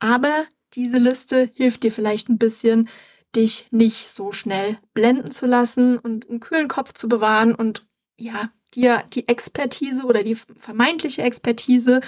Aber 0.00 0.46
diese 0.74 0.98
Liste 0.98 1.50
hilft 1.54 1.82
dir 1.82 1.92
vielleicht 1.92 2.28
ein 2.28 2.38
bisschen, 2.38 2.88
dich 3.36 3.66
nicht 3.70 4.10
so 4.10 4.32
schnell 4.32 4.76
blenden 4.92 5.30
zu 5.30 5.46
lassen 5.46 5.98
und 5.98 6.28
einen 6.28 6.40
kühlen 6.40 6.68
Kopf 6.68 6.92
zu 6.94 7.08
bewahren 7.08 7.54
und 7.54 7.86
ja, 8.16 8.50
dir 8.74 9.04
die 9.12 9.28
Expertise 9.28 10.04
oder 10.04 10.22
die 10.22 10.34
vermeintliche 10.34 11.22
Expertise 11.22 12.00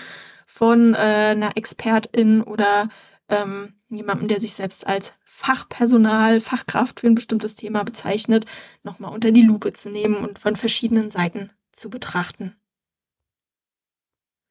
von 0.47 0.95
äh, 0.95 0.97
einer 0.97 1.57
Expertin 1.57 2.43
oder 2.43 2.89
ähm, 3.29 3.75
jemandem, 3.89 4.29
der 4.29 4.41
sich 4.41 4.55
selbst 4.55 4.87
als 4.87 5.13
Fachpersonal, 5.25 6.41
Fachkraft 6.41 7.01
für 7.01 7.07
ein 7.07 7.15
bestimmtes 7.15 7.55
Thema 7.55 7.85
bezeichnet, 7.85 8.47
nochmal 8.83 9.13
unter 9.13 9.31
die 9.31 9.43
Lupe 9.43 9.73
zu 9.73 9.91
nehmen 9.91 10.17
und 10.17 10.39
von 10.39 10.57
verschiedenen 10.57 11.11
Seiten 11.11 11.51
zu 11.73 11.89
betrachten. 11.89 12.57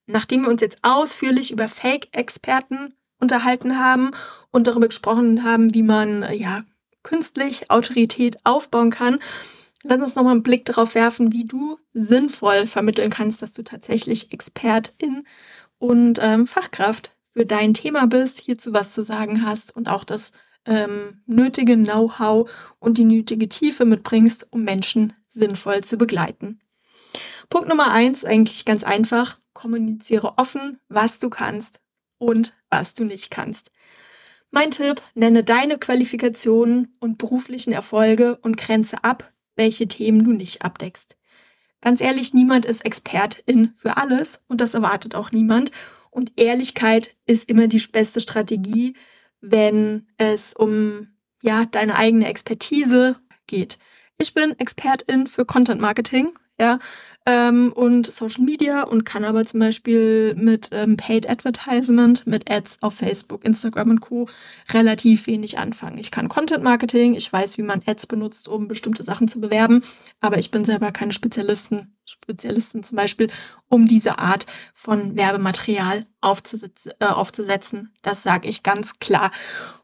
Nachdem 0.07 0.43
wir 0.43 0.49
uns 0.49 0.61
jetzt 0.61 0.79
ausführlich 0.81 1.51
über 1.51 1.67
Fake-Experten 1.67 2.95
unterhalten 3.21 3.79
haben 3.79 4.11
und 4.51 4.67
darüber 4.67 4.87
gesprochen 4.87 5.43
haben, 5.43 5.73
wie 5.73 5.83
man 5.83 6.23
äh, 6.23 6.35
ja 6.35 6.63
künstlich 7.03 7.71
Autorität 7.71 8.37
aufbauen 8.43 8.91
kann, 8.91 9.19
lass 9.83 10.01
uns 10.01 10.15
nochmal 10.15 10.33
einen 10.33 10.43
Blick 10.43 10.65
darauf 10.65 10.95
werfen, 10.95 11.31
wie 11.31 11.45
du 11.45 11.79
sinnvoll 11.93 12.67
vermitteln 12.67 13.09
kannst, 13.09 13.41
dass 13.41 13.53
du 13.53 13.63
tatsächlich 13.63 14.31
Expertin 14.31 15.25
und 15.79 16.19
ähm, 16.21 16.45
Fachkraft 16.45 17.15
für 17.33 17.45
dein 17.45 17.73
Thema 17.73 18.07
bist, 18.07 18.39
hierzu 18.39 18.73
was 18.73 18.93
zu 18.93 19.03
sagen 19.03 19.45
hast 19.45 19.75
und 19.75 19.87
auch 19.87 20.03
das 20.03 20.31
ähm, 20.65 21.21
nötige 21.25 21.75
Know-how 21.75 22.51
und 22.79 22.97
die 22.97 23.05
nötige 23.05 23.49
Tiefe 23.49 23.85
mitbringst, 23.85 24.47
um 24.51 24.63
Menschen 24.63 25.13
sinnvoll 25.27 25.83
zu 25.83 25.97
begleiten. 25.97 26.59
Punkt 27.49 27.67
Nummer 27.67 27.91
eins, 27.91 28.23
eigentlich 28.25 28.65
ganz 28.65 28.83
einfach, 28.83 29.39
kommuniziere 29.53 30.37
offen, 30.37 30.79
was 30.87 31.19
du 31.19 31.29
kannst 31.29 31.79
und 32.17 32.53
was 32.71 32.95
du 32.95 33.03
nicht 33.03 33.29
kannst. 33.29 33.71
Mein 34.49 34.71
Tipp, 34.71 35.01
nenne 35.13 35.43
deine 35.43 35.77
Qualifikationen 35.77 36.95
und 36.99 37.17
beruflichen 37.17 37.71
Erfolge 37.71 38.37
und 38.37 38.57
grenze 38.57 39.03
ab, 39.03 39.29
welche 39.55 39.87
Themen 39.87 40.23
du 40.25 40.31
nicht 40.33 40.63
abdeckst. 40.63 41.15
Ganz 41.81 42.01
ehrlich, 42.01 42.33
niemand 42.33 42.65
ist 42.65 42.83
Expertin 42.83 43.73
für 43.75 43.97
alles 43.97 44.39
und 44.47 44.61
das 44.61 44.73
erwartet 44.73 45.15
auch 45.15 45.31
niemand. 45.31 45.71
Und 46.09 46.33
Ehrlichkeit 46.35 47.15
ist 47.25 47.49
immer 47.49 47.67
die 47.67 47.79
beste 47.79 48.19
Strategie, 48.19 48.95
wenn 49.39 50.07
es 50.17 50.53
um 50.53 51.07
ja, 51.41 51.65
deine 51.65 51.95
eigene 51.95 52.27
Expertise 52.27 53.15
geht. 53.47 53.79
Ich 54.17 54.33
bin 54.33 54.57
Expertin 54.59 55.25
für 55.27 55.45
Content 55.45 55.81
Marketing, 55.81 56.37
ja, 56.59 56.79
ähm, 57.25 57.71
und 57.73 58.07
Social 58.07 58.43
Media 58.43 58.83
und 58.83 59.05
kann 59.05 59.23
aber 59.23 59.45
zum 59.45 59.59
Beispiel 59.59 60.33
mit 60.35 60.69
ähm, 60.71 60.97
Paid 60.97 61.29
Advertisement, 61.29 62.25
mit 62.25 62.49
Ads 62.49 62.77
auf 62.81 62.95
Facebook, 62.95 63.45
Instagram 63.45 63.91
und 63.91 64.01
Co. 64.01 64.27
relativ 64.73 65.27
wenig 65.27 65.59
anfangen. 65.59 65.97
Ich 65.97 66.09
kann 66.09 66.29
Content 66.29 66.63
Marketing, 66.63 67.13
ich 67.13 67.31
weiß, 67.31 67.57
wie 67.57 67.63
man 67.63 67.83
Ads 67.85 68.07
benutzt, 68.07 68.47
um 68.47 68.67
bestimmte 68.67 69.03
Sachen 69.03 69.27
zu 69.27 69.39
bewerben, 69.39 69.83
aber 70.19 70.39
ich 70.39 70.49
bin 70.49 70.65
selber 70.65 70.91
keine 70.91 71.11
Spezialisten, 71.11 71.95
Spezialisten 72.05 72.83
zum 72.83 72.95
Beispiel, 72.95 73.29
um 73.69 73.87
diese 73.87 74.17
Art 74.17 74.47
von 74.73 75.15
Werbematerial 75.15 76.05
aufzusetzen. 76.21 76.91
Äh, 76.99 77.05
aufzusetzen. 77.05 77.93
Das 78.01 78.23
sage 78.23 78.49
ich 78.49 78.63
ganz 78.63 78.99
klar. 78.99 79.31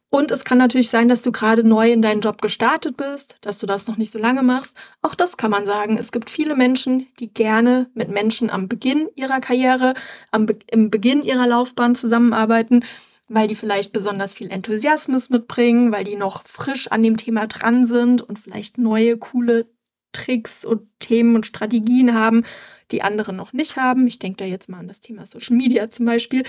Und 0.09 0.31
es 0.31 0.45
kann 0.45 0.57
natürlich 0.57 0.89
sein, 0.89 1.09
dass 1.09 1.21
du 1.21 1.33
gerade 1.33 1.65
neu 1.65 1.91
in 1.91 2.01
deinen 2.01 2.21
Job 2.21 2.41
gestartet 2.41 2.95
bist, 2.95 3.35
dass 3.41 3.59
du 3.59 3.67
das 3.67 3.87
noch 3.87 3.97
nicht 3.97 4.11
so 4.11 4.19
lange 4.19 4.41
machst. 4.41 4.77
Auch 5.01 5.15
das 5.15 5.35
kann 5.35 5.51
man 5.51 5.65
sagen. 5.65 5.97
Es 5.97 6.13
gibt 6.13 6.29
viele 6.29 6.55
Menschen, 6.55 7.07
die 7.19 7.33
gerne 7.33 7.89
mit 7.93 8.09
Menschen 8.09 8.49
am 8.49 8.69
Beginn 8.69 9.09
ihrer 9.15 9.41
Karriere, 9.41 9.95
am 10.31 10.45
Be 10.45 10.57
im 10.71 10.89
Beginn 10.89 11.23
ihrer 11.23 11.45
Laufbahn 11.45 11.95
zusammenarbeiten, 11.95 12.85
weil 13.27 13.49
die 13.49 13.55
vielleicht 13.55 13.91
besonders 13.91 14.33
viel 14.33 14.49
Enthusiasmus 14.49 15.29
mitbringen, 15.29 15.91
weil 15.91 16.05
die 16.05 16.15
noch 16.15 16.45
frisch 16.45 16.87
an 16.87 17.03
dem 17.03 17.17
Thema 17.17 17.45
dran 17.47 17.85
sind 17.85 18.21
und 18.21 18.39
vielleicht 18.39 18.77
neue, 18.77 19.17
coole 19.17 19.67
Tricks 20.13 20.63
und 20.63 20.87
Themen 20.99 21.35
und 21.35 21.45
Strategien 21.45 22.13
haben, 22.13 22.43
die 22.91 23.01
andere 23.01 23.33
noch 23.33 23.51
nicht 23.51 23.75
haben. 23.75 24.07
Ich 24.07 24.19
denke 24.19 24.37
da 24.37 24.45
jetzt 24.45 24.69
mal 24.69 24.79
an 24.79 24.87
das 24.87 25.01
Thema 25.01 25.25
Social 25.25 25.57
Media 25.57 25.91
zum 25.91 26.05
Beispiel 26.05 26.43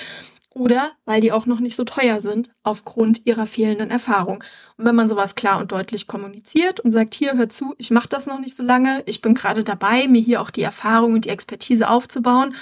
oder 0.54 0.92
weil 1.04 1.20
die 1.20 1.32
auch 1.32 1.46
noch 1.46 1.60
nicht 1.60 1.76
so 1.76 1.84
teuer 1.84 2.20
sind 2.20 2.50
aufgrund 2.62 3.26
ihrer 3.26 3.46
fehlenden 3.46 3.90
Erfahrung. 3.90 4.42
Und 4.76 4.84
wenn 4.84 4.94
man 4.94 5.08
sowas 5.08 5.34
klar 5.34 5.58
und 5.60 5.72
deutlich 5.72 6.06
kommuniziert 6.06 6.80
und 6.80 6.92
sagt, 6.92 7.14
hier, 7.14 7.36
hör 7.36 7.48
zu, 7.48 7.74
ich 7.78 7.90
mache 7.90 8.08
das 8.08 8.26
noch 8.26 8.40
nicht 8.40 8.56
so 8.56 8.62
lange, 8.62 9.02
ich 9.06 9.20
bin 9.20 9.34
gerade 9.34 9.64
dabei, 9.64 10.08
mir 10.08 10.20
hier 10.20 10.40
auch 10.40 10.50
die 10.50 10.62
Erfahrung 10.62 11.14
und 11.14 11.24
die 11.24 11.30
Expertise 11.30 11.88
aufzubauen, 11.88 12.54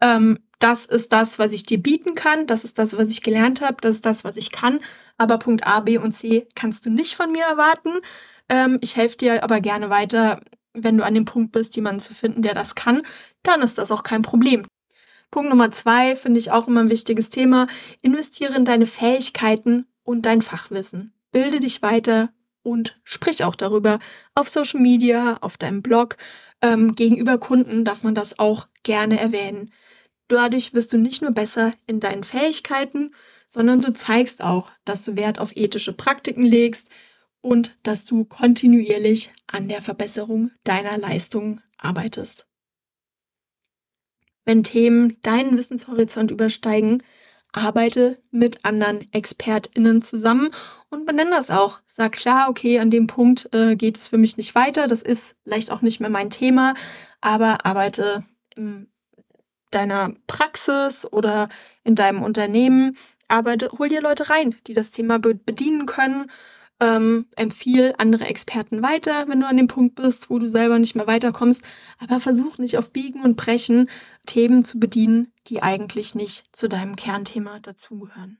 ähm, 0.00 0.38
das 0.58 0.86
ist 0.86 1.12
das, 1.12 1.38
was 1.38 1.52
ich 1.52 1.66
dir 1.66 1.82
bieten 1.82 2.14
kann, 2.14 2.46
das 2.46 2.64
ist 2.64 2.78
das, 2.78 2.96
was 2.96 3.10
ich 3.10 3.22
gelernt 3.22 3.60
habe, 3.60 3.76
das 3.80 3.96
ist 3.96 4.06
das, 4.06 4.24
was 4.24 4.36
ich 4.36 4.50
kann, 4.50 4.80
aber 5.18 5.38
Punkt 5.38 5.66
A, 5.66 5.80
B 5.80 5.98
und 5.98 6.12
C 6.12 6.48
kannst 6.54 6.86
du 6.86 6.90
nicht 6.90 7.16
von 7.16 7.30
mir 7.32 7.44
erwarten. 7.44 7.90
Ähm, 8.48 8.78
ich 8.80 8.96
helfe 8.96 9.16
dir 9.16 9.42
aber 9.42 9.60
gerne 9.60 9.90
weiter, 9.90 10.40
wenn 10.72 10.96
du 10.96 11.04
an 11.04 11.14
dem 11.14 11.24
Punkt 11.24 11.52
bist, 11.52 11.76
jemanden 11.76 12.00
zu 12.00 12.14
finden, 12.14 12.42
der 12.42 12.54
das 12.54 12.74
kann, 12.74 13.02
dann 13.42 13.62
ist 13.62 13.78
das 13.78 13.90
auch 13.90 14.02
kein 14.02 14.22
Problem. 14.22 14.64
Punkt 15.34 15.50
Nummer 15.50 15.72
zwei 15.72 16.14
finde 16.14 16.38
ich 16.38 16.52
auch 16.52 16.68
immer 16.68 16.78
ein 16.78 16.90
wichtiges 16.90 17.28
Thema. 17.28 17.66
Investiere 18.02 18.54
in 18.54 18.64
deine 18.64 18.86
Fähigkeiten 18.86 19.84
und 20.04 20.26
dein 20.26 20.42
Fachwissen. 20.42 21.10
Bilde 21.32 21.58
dich 21.58 21.82
weiter 21.82 22.30
und 22.62 23.00
sprich 23.02 23.42
auch 23.42 23.56
darüber. 23.56 23.98
Auf 24.36 24.48
Social 24.48 24.78
Media, 24.78 25.36
auf 25.40 25.56
deinem 25.56 25.82
Blog, 25.82 26.18
ähm, 26.62 26.94
gegenüber 26.94 27.36
Kunden 27.38 27.84
darf 27.84 28.04
man 28.04 28.14
das 28.14 28.38
auch 28.38 28.68
gerne 28.84 29.18
erwähnen. 29.18 29.72
Dadurch 30.28 30.72
wirst 30.72 30.92
du 30.92 30.98
nicht 30.98 31.20
nur 31.20 31.32
besser 31.32 31.72
in 31.88 31.98
deinen 31.98 32.22
Fähigkeiten, 32.22 33.12
sondern 33.48 33.80
du 33.80 33.92
zeigst 33.92 34.40
auch, 34.40 34.70
dass 34.84 35.02
du 35.02 35.16
Wert 35.16 35.40
auf 35.40 35.56
ethische 35.56 35.94
Praktiken 35.94 36.44
legst 36.44 36.86
und 37.40 37.76
dass 37.82 38.04
du 38.04 38.24
kontinuierlich 38.24 39.32
an 39.48 39.66
der 39.66 39.82
Verbesserung 39.82 40.52
deiner 40.62 40.96
Leistungen 40.96 41.60
arbeitest 41.76 42.46
wenn 44.44 44.62
Themen 44.62 45.16
deinen 45.22 45.56
Wissenshorizont 45.56 46.30
übersteigen, 46.30 47.02
arbeite 47.52 48.18
mit 48.30 48.64
anderen 48.64 49.06
ExpertInnen 49.12 50.02
zusammen 50.02 50.50
und 50.90 51.06
benenne 51.06 51.30
das 51.30 51.50
auch. 51.50 51.78
Sag 51.86 52.12
klar, 52.12 52.48
okay, 52.48 52.80
an 52.80 52.90
dem 52.90 53.06
Punkt 53.06 53.48
äh, 53.54 53.76
geht 53.76 53.96
es 53.96 54.08
für 54.08 54.18
mich 54.18 54.36
nicht 54.36 54.54
weiter, 54.54 54.88
das 54.88 55.02
ist 55.02 55.36
vielleicht 55.44 55.70
auch 55.70 55.80
nicht 55.80 56.00
mehr 56.00 56.10
mein 56.10 56.30
Thema, 56.30 56.74
aber 57.20 57.64
arbeite 57.64 58.24
in 58.56 58.88
deiner 59.70 60.12
Praxis 60.26 61.06
oder 61.10 61.48
in 61.84 61.94
deinem 61.94 62.22
Unternehmen, 62.22 62.96
arbeite, 63.28 63.70
hol 63.78 63.88
dir 63.88 64.02
Leute 64.02 64.30
rein, 64.30 64.56
die 64.66 64.74
das 64.74 64.90
Thema 64.90 65.18
bedienen 65.18 65.86
können 65.86 66.30
ähm, 66.80 67.26
empfiehl 67.36 67.94
andere 67.98 68.26
Experten 68.26 68.82
weiter, 68.82 69.28
wenn 69.28 69.40
du 69.40 69.46
an 69.46 69.56
dem 69.56 69.68
Punkt 69.68 69.94
bist, 69.94 70.30
wo 70.30 70.38
du 70.38 70.48
selber 70.48 70.78
nicht 70.78 70.94
mehr 70.94 71.06
weiterkommst. 71.06 71.62
Aber 71.98 72.20
versuch 72.20 72.58
nicht 72.58 72.76
auf 72.78 72.90
Biegen 72.90 73.22
und 73.22 73.36
Brechen 73.36 73.88
Themen 74.26 74.64
zu 74.64 74.78
bedienen, 74.78 75.32
die 75.48 75.62
eigentlich 75.62 76.14
nicht 76.14 76.44
zu 76.52 76.68
deinem 76.68 76.96
Kernthema 76.96 77.60
dazugehören. 77.60 78.38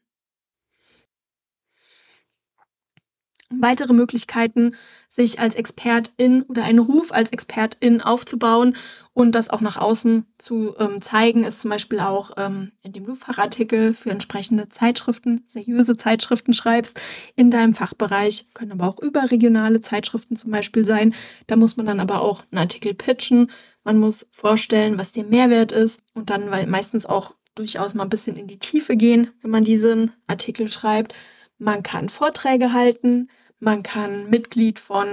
Weitere 3.61 3.93
Möglichkeiten, 3.93 4.75
sich 5.09 5.39
als 5.39 5.55
Expertin 5.55 6.43
oder 6.43 6.65
einen 6.65 6.81
Ruf 6.81 7.13
als 7.13 7.31
Expertin 7.31 8.01
aufzubauen 8.01 8.77
und 9.13 9.33
das 9.33 9.49
auch 9.49 9.61
nach 9.61 9.77
außen 9.77 10.27
zu 10.39 10.75
ähm, 10.79 11.01
zeigen, 11.01 11.45
ist 11.45 11.61
zum 11.61 11.71
Beispiel 11.71 12.01
auch, 12.01 12.33
ähm, 12.37 12.73
indem 12.83 13.07
du 13.07 13.15
Fachartikel 13.15 13.95
für 13.95 14.11
entsprechende 14.11 14.69
Zeitschriften, 14.69 15.45
seriöse 15.47 15.97
Zeitschriften 15.97 16.53
schreibst 16.53 17.01
in 17.37 17.51
deinem 17.51 17.75
Fachbereich, 17.75 18.47
können 18.55 18.73
aber 18.73 18.89
auch 18.89 18.99
überregionale 19.01 19.81
Zeitschriften 19.81 20.37
zum 20.37 20.51
Beispiel 20.51 20.85
sein. 20.85 21.15
Da 21.47 21.57
muss 21.57 21.77
man 21.77 21.87
dann 21.87 22.01
aber 22.01 22.21
auch 22.21 22.43
einen 22.51 22.59
Artikel 22.59 22.95
pitchen. 22.95 23.51
Man 23.85 23.99
muss 23.99 24.27
vorstellen, 24.31 24.99
was 24.99 25.13
der 25.13 25.25
Mehrwert 25.25 25.73
ist 25.73 26.01
und 26.15 26.31
dann 26.31 26.51
weil 26.51 26.67
meistens 26.67 27.07
auch 27.07 27.35
durchaus 27.55 27.95
mal 27.95 28.03
ein 28.05 28.11
bisschen 28.11 28.37
in 28.37 28.47
die 28.47 28.59
Tiefe 28.59 28.97
gehen, 28.97 29.31
wenn 29.43 29.51
man 29.51 29.65
diesen 29.65 30.13
Artikel 30.27 30.69
schreibt. 30.69 31.15
Man 31.59 31.83
kann 31.83 32.09
Vorträge 32.09 32.73
halten, 32.73 33.29
man 33.65 33.83
kann 33.83 34.31
Mitglied 34.31 34.79
von 34.79 35.09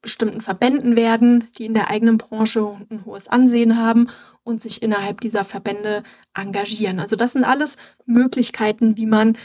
bestimmten 0.00 0.40
Verbänden 0.40 0.96
werden, 0.96 1.48
die 1.58 1.66
in 1.66 1.74
der 1.74 1.90
eigenen 1.90 2.18
Branche 2.18 2.78
ein 2.90 3.04
hohes 3.04 3.28
Ansehen 3.28 3.76
haben 3.76 4.08
und 4.44 4.62
sich 4.62 4.82
innerhalb 4.82 5.20
dieser 5.20 5.44
Verbände 5.44 6.04
engagieren. 6.34 7.00
Also 7.00 7.16
das 7.16 7.32
sind 7.32 7.44
alles 7.44 7.76
Möglichkeiten, 8.06 8.96
wie 8.96 9.06
man 9.06 9.36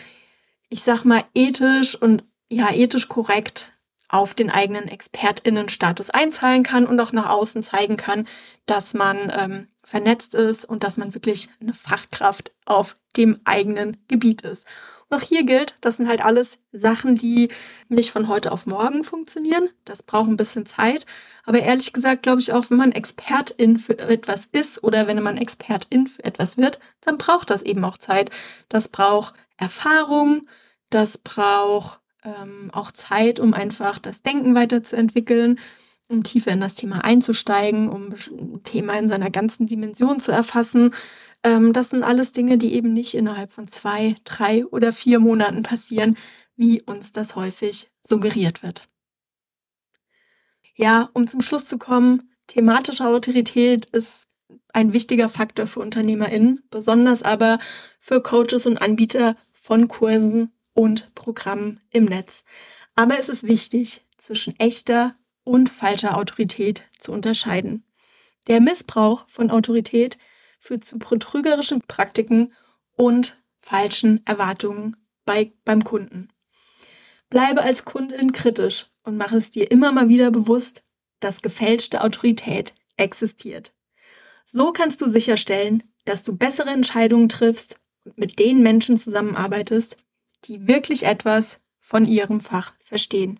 ich 0.73 0.81
sag 0.81 1.05
mal, 1.05 1.23
ethisch 1.35 1.93
und 1.93 2.23
ja, 2.49 2.73
ethisch 2.73 3.07
korrekt 3.07 3.73
auf 4.09 4.33
den 4.33 4.49
eigenen 4.49 4.87
ExpertInnenstatus 4.87 6.09
einzahlen 6.09 6.63
kann 6.63 6.87
und 6.87 6.99
auch 6.99 7.11
nach 7.11 7.29
außen 7.29 7.61
zeigen 7.61 7.95
kann, 7.95 8.27
dass 8.65 8.95
man 8.95 9.31
ähm, 9.37 9.67
vernetzt 9.83 10.33
ist 10.33 10.65
und 10.65 10.83
dass 10.83 10.97
man 10.97 11.13
wirklich 11.13 11.49
eine 11.61 11.75
Fachkraft 11.75 12.55
auf 12.65 12.97
dem 13.15 13.39
eigenen 13.45 13.97
Gebiet 14.07 14.41
ist. 14.41 14.65
Auch 15.13 15.21
hier 15.21 15.45
gilt, 15.45 15.75
das 15.81 15.97
sind 15.97 16.07
halt 16.07 16.25
alles 16.25 16.57
Sachen, 16.71 17.15
die 17.15 17.49
nicht 17.87 18.09
von 18.09 18.27
heute 18.27 18.51
auf 18.51 18.65
morgen 18.65 19.03
funktionieren. 19.03 19.69
Das 19.85 20.01
braucht 20.01 20.27
ein 20.27 20.37
bisschen 20.37 20.65
Zeit. 20.65 21.05
Aber 21.45 21.59
ehrlich 21.59 21.93
gesagt 21.93 22.23
glaube 22.23 22.41
ich 22.41 22.51
auch, 22.51 22.71
wenn 22.71 22.79
man 22.79 22.91
Expertin 22.91 23.77
für 23.77 23.99
etwas 23.99 24.47
ist 24.47 24.83
oder 24.83 25.05
wenn 25.05 25.21
man 25.21 25.37
Expertin 25.37 26.07
für 26.07 26.23
etwas 26.23 26.57
wird, 26.57 26.79
dann 27.01 27.19
braucht 27.19 27.51
das 27.51 27.61
eben 27.61 27.85
auch 27.85 27.99
Zeit. 27.99 28.31
Das 28.69 28.87
braucht 28.87 29.35
Erfahrung, 29.57 30.47
das 30.89 31.19
braucht 31.19 31.99
ähm, 32.23 32.71
auch 32.73 32.91
Zeit, 32.91 33.39
um 33.39 33.53
einfach 33.53 33.99
das 33.99 34.23
Denken 34.23 34.55
weiterzuentwickeln 34.55 35.59
um 36.07 36.23
tiefer 36.23 36.51
in 36.51 36.61
das 36.61 36.75
Thema 36.75 37.03
einzusteigen, 37.03 37.89
um 37.89 38.09
ein 38.11 38.63
Thema 38.63 38.97
in 38.99 39.07
seiner 39.07 39.31
ganzen 39.31 39.67
Dimension 39.67 40.19
zu 40.19 40.31
erfassen. 40.31 40.93
Ähm, 41.43 41.73
das 41.73 41.89
sind 41.89 42.03
alles 42.03 42.31
Dinge, 42.31 42.57
die 42.57 42.73
eben 42.73 42.93
nicht 42.93 43.13
innerhalb 43.13 43.51
von 43.51 43.67
zwei, 43.67 44.15
drei 44.23 44.65
oder 44.65 44.93
vier 44.93 45.19
Monaten 45.19 45.63
passieren, 45.63 46.17
wie 46.55 46.81
uns 46.81 47.11
das 47.11 47.35
häufig 47.35 47.89
suggeriert 48.03 48.63
wird. 48.63 48.87
Ja, 50.75 51.09
um 51.13 51.27
zum 51.27 51.41
Schluss 51.41 51.65
zu 51.65 51.77
kommen, 51.77 52.31
thematische 52.47 53.05
Autorität 53.05 53.85
ist 53.85 54.27
ein 54.73 54.93
wichtiger 54.93 55.29
Faktor 55.29 55.67
für 55.67 55.79
UnternehmerInnen, 55.81 56.63
besonders 56.69 57.23
aber 57.23 57.59
für 57.99 58.21
Coaches 58.21 58.65
und 58.65 58.81
Anbieter 58.81 59.35
von 59.51 59.87
Kursen 59.87 60.51
und 60.73 61.13
Programmen 61.15 61.79
im 61.91 62.05
Netz. 62.05 62.43
Aber 62.95 63.19
es 63.19 63.29
ist 63.29 63.43
wichtig, 63.43 64.01
zwischen 64.17 64.57
echter 64.59 65.13
und 65.43 65.69
falscher 65.69 66.17
Autorität 66.17 66.83
zu 66.99 67.11
unterscheiden. 67.11 67.85
Der 68.47 68.61
Missbrauch 68.61 69.27
von 69.27 69.51
Autorität 69.51 70.17
führt 70.59 70.83
zu 70.83 70.97
betrügerischen 70.97 71.81
Praktiken 71.87 72.53
und 72.95 73.41
falschen 73.59 74.25
Erwartungen 74.25 74.97
bei, 75.25 75.53
beim 75.65 75.83
Kunden. 75.83 76.29
Bleibe 77.29 77.63
als 77.63 77.85
Kundin 77.85 78.31
kritisch 78.31 78.87
und 79.03 79.17
mache 79.17 79.37
es 79.37 79.49
dir 79.49 79.71
immer 79.71 79.91
mal 79.91 80.09
wieder 80.09 80.31
bewusst, 80.31 80.83
dass 81.19 81.41
gefälschte 81.41 82.01
Autorität 82.01 82.73
existiert. 82.97 83.73
So 84.51 84.71
kannst 84.71 85.01
du 85.01 85.09
sicherstellen, 85.09 85.83
dass 86.05 86.23
du 86.23 86.35
bessere 86.35 86.69
Entscheidungen 86.69 87.29
triffst 87.29 87.77
und 88.05 88.17
mit 88.17 88.39
den 88.39 88.61
Menschen 88.61 88.97
zusammenarbeitest, 88.97 89.97
die 90.45 90.67
wirklich 90.67 91.03
etwas 91.03 91.59
von 91.79 92.05
ihrem 92.05 92.41
Fach 92.41 92.73
verstehen. 92.83 93.39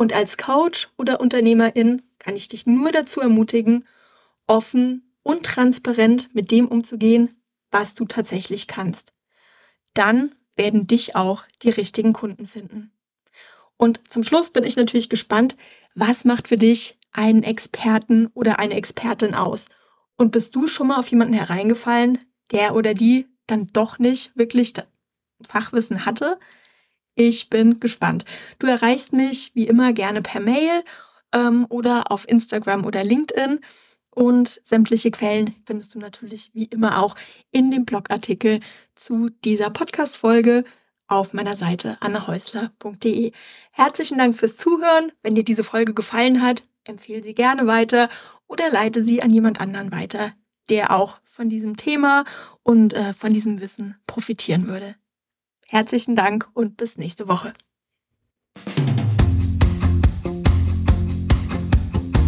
Und 0.00 0.14
als 0.14 0.38
Coach 0.38 0.88
oder 0.96 1.20
Unternehmerin 1.20 2.00
kann 2.18 2.34
ich 2.34 2.48
dich 2.48 2.64
nur 2.64 2.90
dazu 2.90 3.20
ermutigen, 3.20 3.86
offen 4.46 5.12
und 5.22 5.44
transparent 5.44 6.34
mit 6.34 6.50
dem 6.50 6.68
umzugehen, 6.68 7.38
was 7.70 7.92
du 7.92 8.06
tatsächlich 8.06 8.66
kannst. 8.66 9.12
Dann 9.92 10.34
werden 10.56 10.86
dich 10.86 11.16
auch 11.16 11.44
die 11.62 11.68
richtigen 11.68 12.14
Kunden 12.14 12.46
finden. 12.46 12.92
Und 13.76 14.00
zum 14.08 14.24
Schluss 14.24 14.50
bin 14.50 14.64
ich 14.64 14.74
natürlich 14.74 15.10
gespannt, 15.10 15.58
was 15.94 16.24
macht 16.24 16.48
für 16.48 16.56
dich 16.56 16.98
einen 17.12 17.42
Experten 17.42 18.28
oder 18.32 18.58
eine 18.58 18.76
Expertin 18.76 19.34
aus? 19.34 19.66
Und 20.16 20.32
bist 20.32 20.56
du 20.56 20.66
schon 20.66 20.86
mal 20.86 20.98
auf 20.98 21.08
jemanden 21.08 21.34
hereingefallen, 21.34 22.20
der 22.52 22.74
oder 22.74 22.94
die 22.94 23.26
dann 23.46 23.66
doch 23.74 23.98
nicht 23.98 24.34
wirklich 24.34 24.72
Fachwissen 25.42 26.06
hatte, 26.06 26.38
ich 27.14 27.50
bin 27.50 27.80
gespannt. 27.80 28.24
Du 28.58 28.66
erreichst 28.66 29.12
mich 29.12 29.52
wie 29.54 29.66
immer 29.66 29.92
gerne 29.92 30.22
per 30.22 30.40
Mail 30.40 30.84
ähm, 31.32 31.66
oder 31.68 32.10
auf 32.10 32.28
Instagram 32.28 32.84
oder 32.84 33.04
LinkedIn. 33.04 33.60
Und 34.12 34.60
sämtliche 34.64 35.10
Quellen 35.10 35.54
findest 35.64 35.94
du 35.94 35.98
natürlich 35.98 36.50
wie 36.52 36.64
immer 36.64 37.02
auch 37.02 37.14
in 37.52 37.70
dem 37.70 37.84
Blogartikel 37.84 38.60
zu 38.94 39.30
dieser 39.44 39.70
Podcast-Folge 39.70 40.64
auf 41.06 41.32
meiner 41.32 41.56
Seite 41.56 41.96
annahäusler.de. 42.00 43.32
Herzlichen 43.72 44.18
Dank 44.18 44.36
fürs 44.36 44.56
Zuhören. 44.56 45.12
Wenn 45.22 45.34
dir 45.34 45.44
diese 45.44 45.64
Folge 45.64 45.94
gefallen 45.94 46.42
hat, 46.42 46.64
empfehle 46.84 47.22
sie 47.22 47.34
gerne 47.34 47.66
weiter 47.66 48.08
oder 48.46 48.70
leite 48.70 49.04
sie 49.04 49.22
an 49.22 49.32
jemand 49.32 49.60
anderen 49.60 49.92
weiter, 49.92 50.32
der 50.70 50.92
auch 50.92 51.20
von 51.24 51.48
diesem 51.48 51.76
Thema 51.76 52.24
und 52.62 52.94
äh, 52.94 53.12
von 53.12 53.32
diesem 53.32 53.60
Wissen 53.60 53.96
profitieren 54.06 54.66
würde. 54.66 54.96
Herzlichen 55.72 56.16
Dank 56.16 56.48
und 56.52 56.76
bis 56.78 56.96
nächste 56.96 57.28
Woche. 57.28 57.52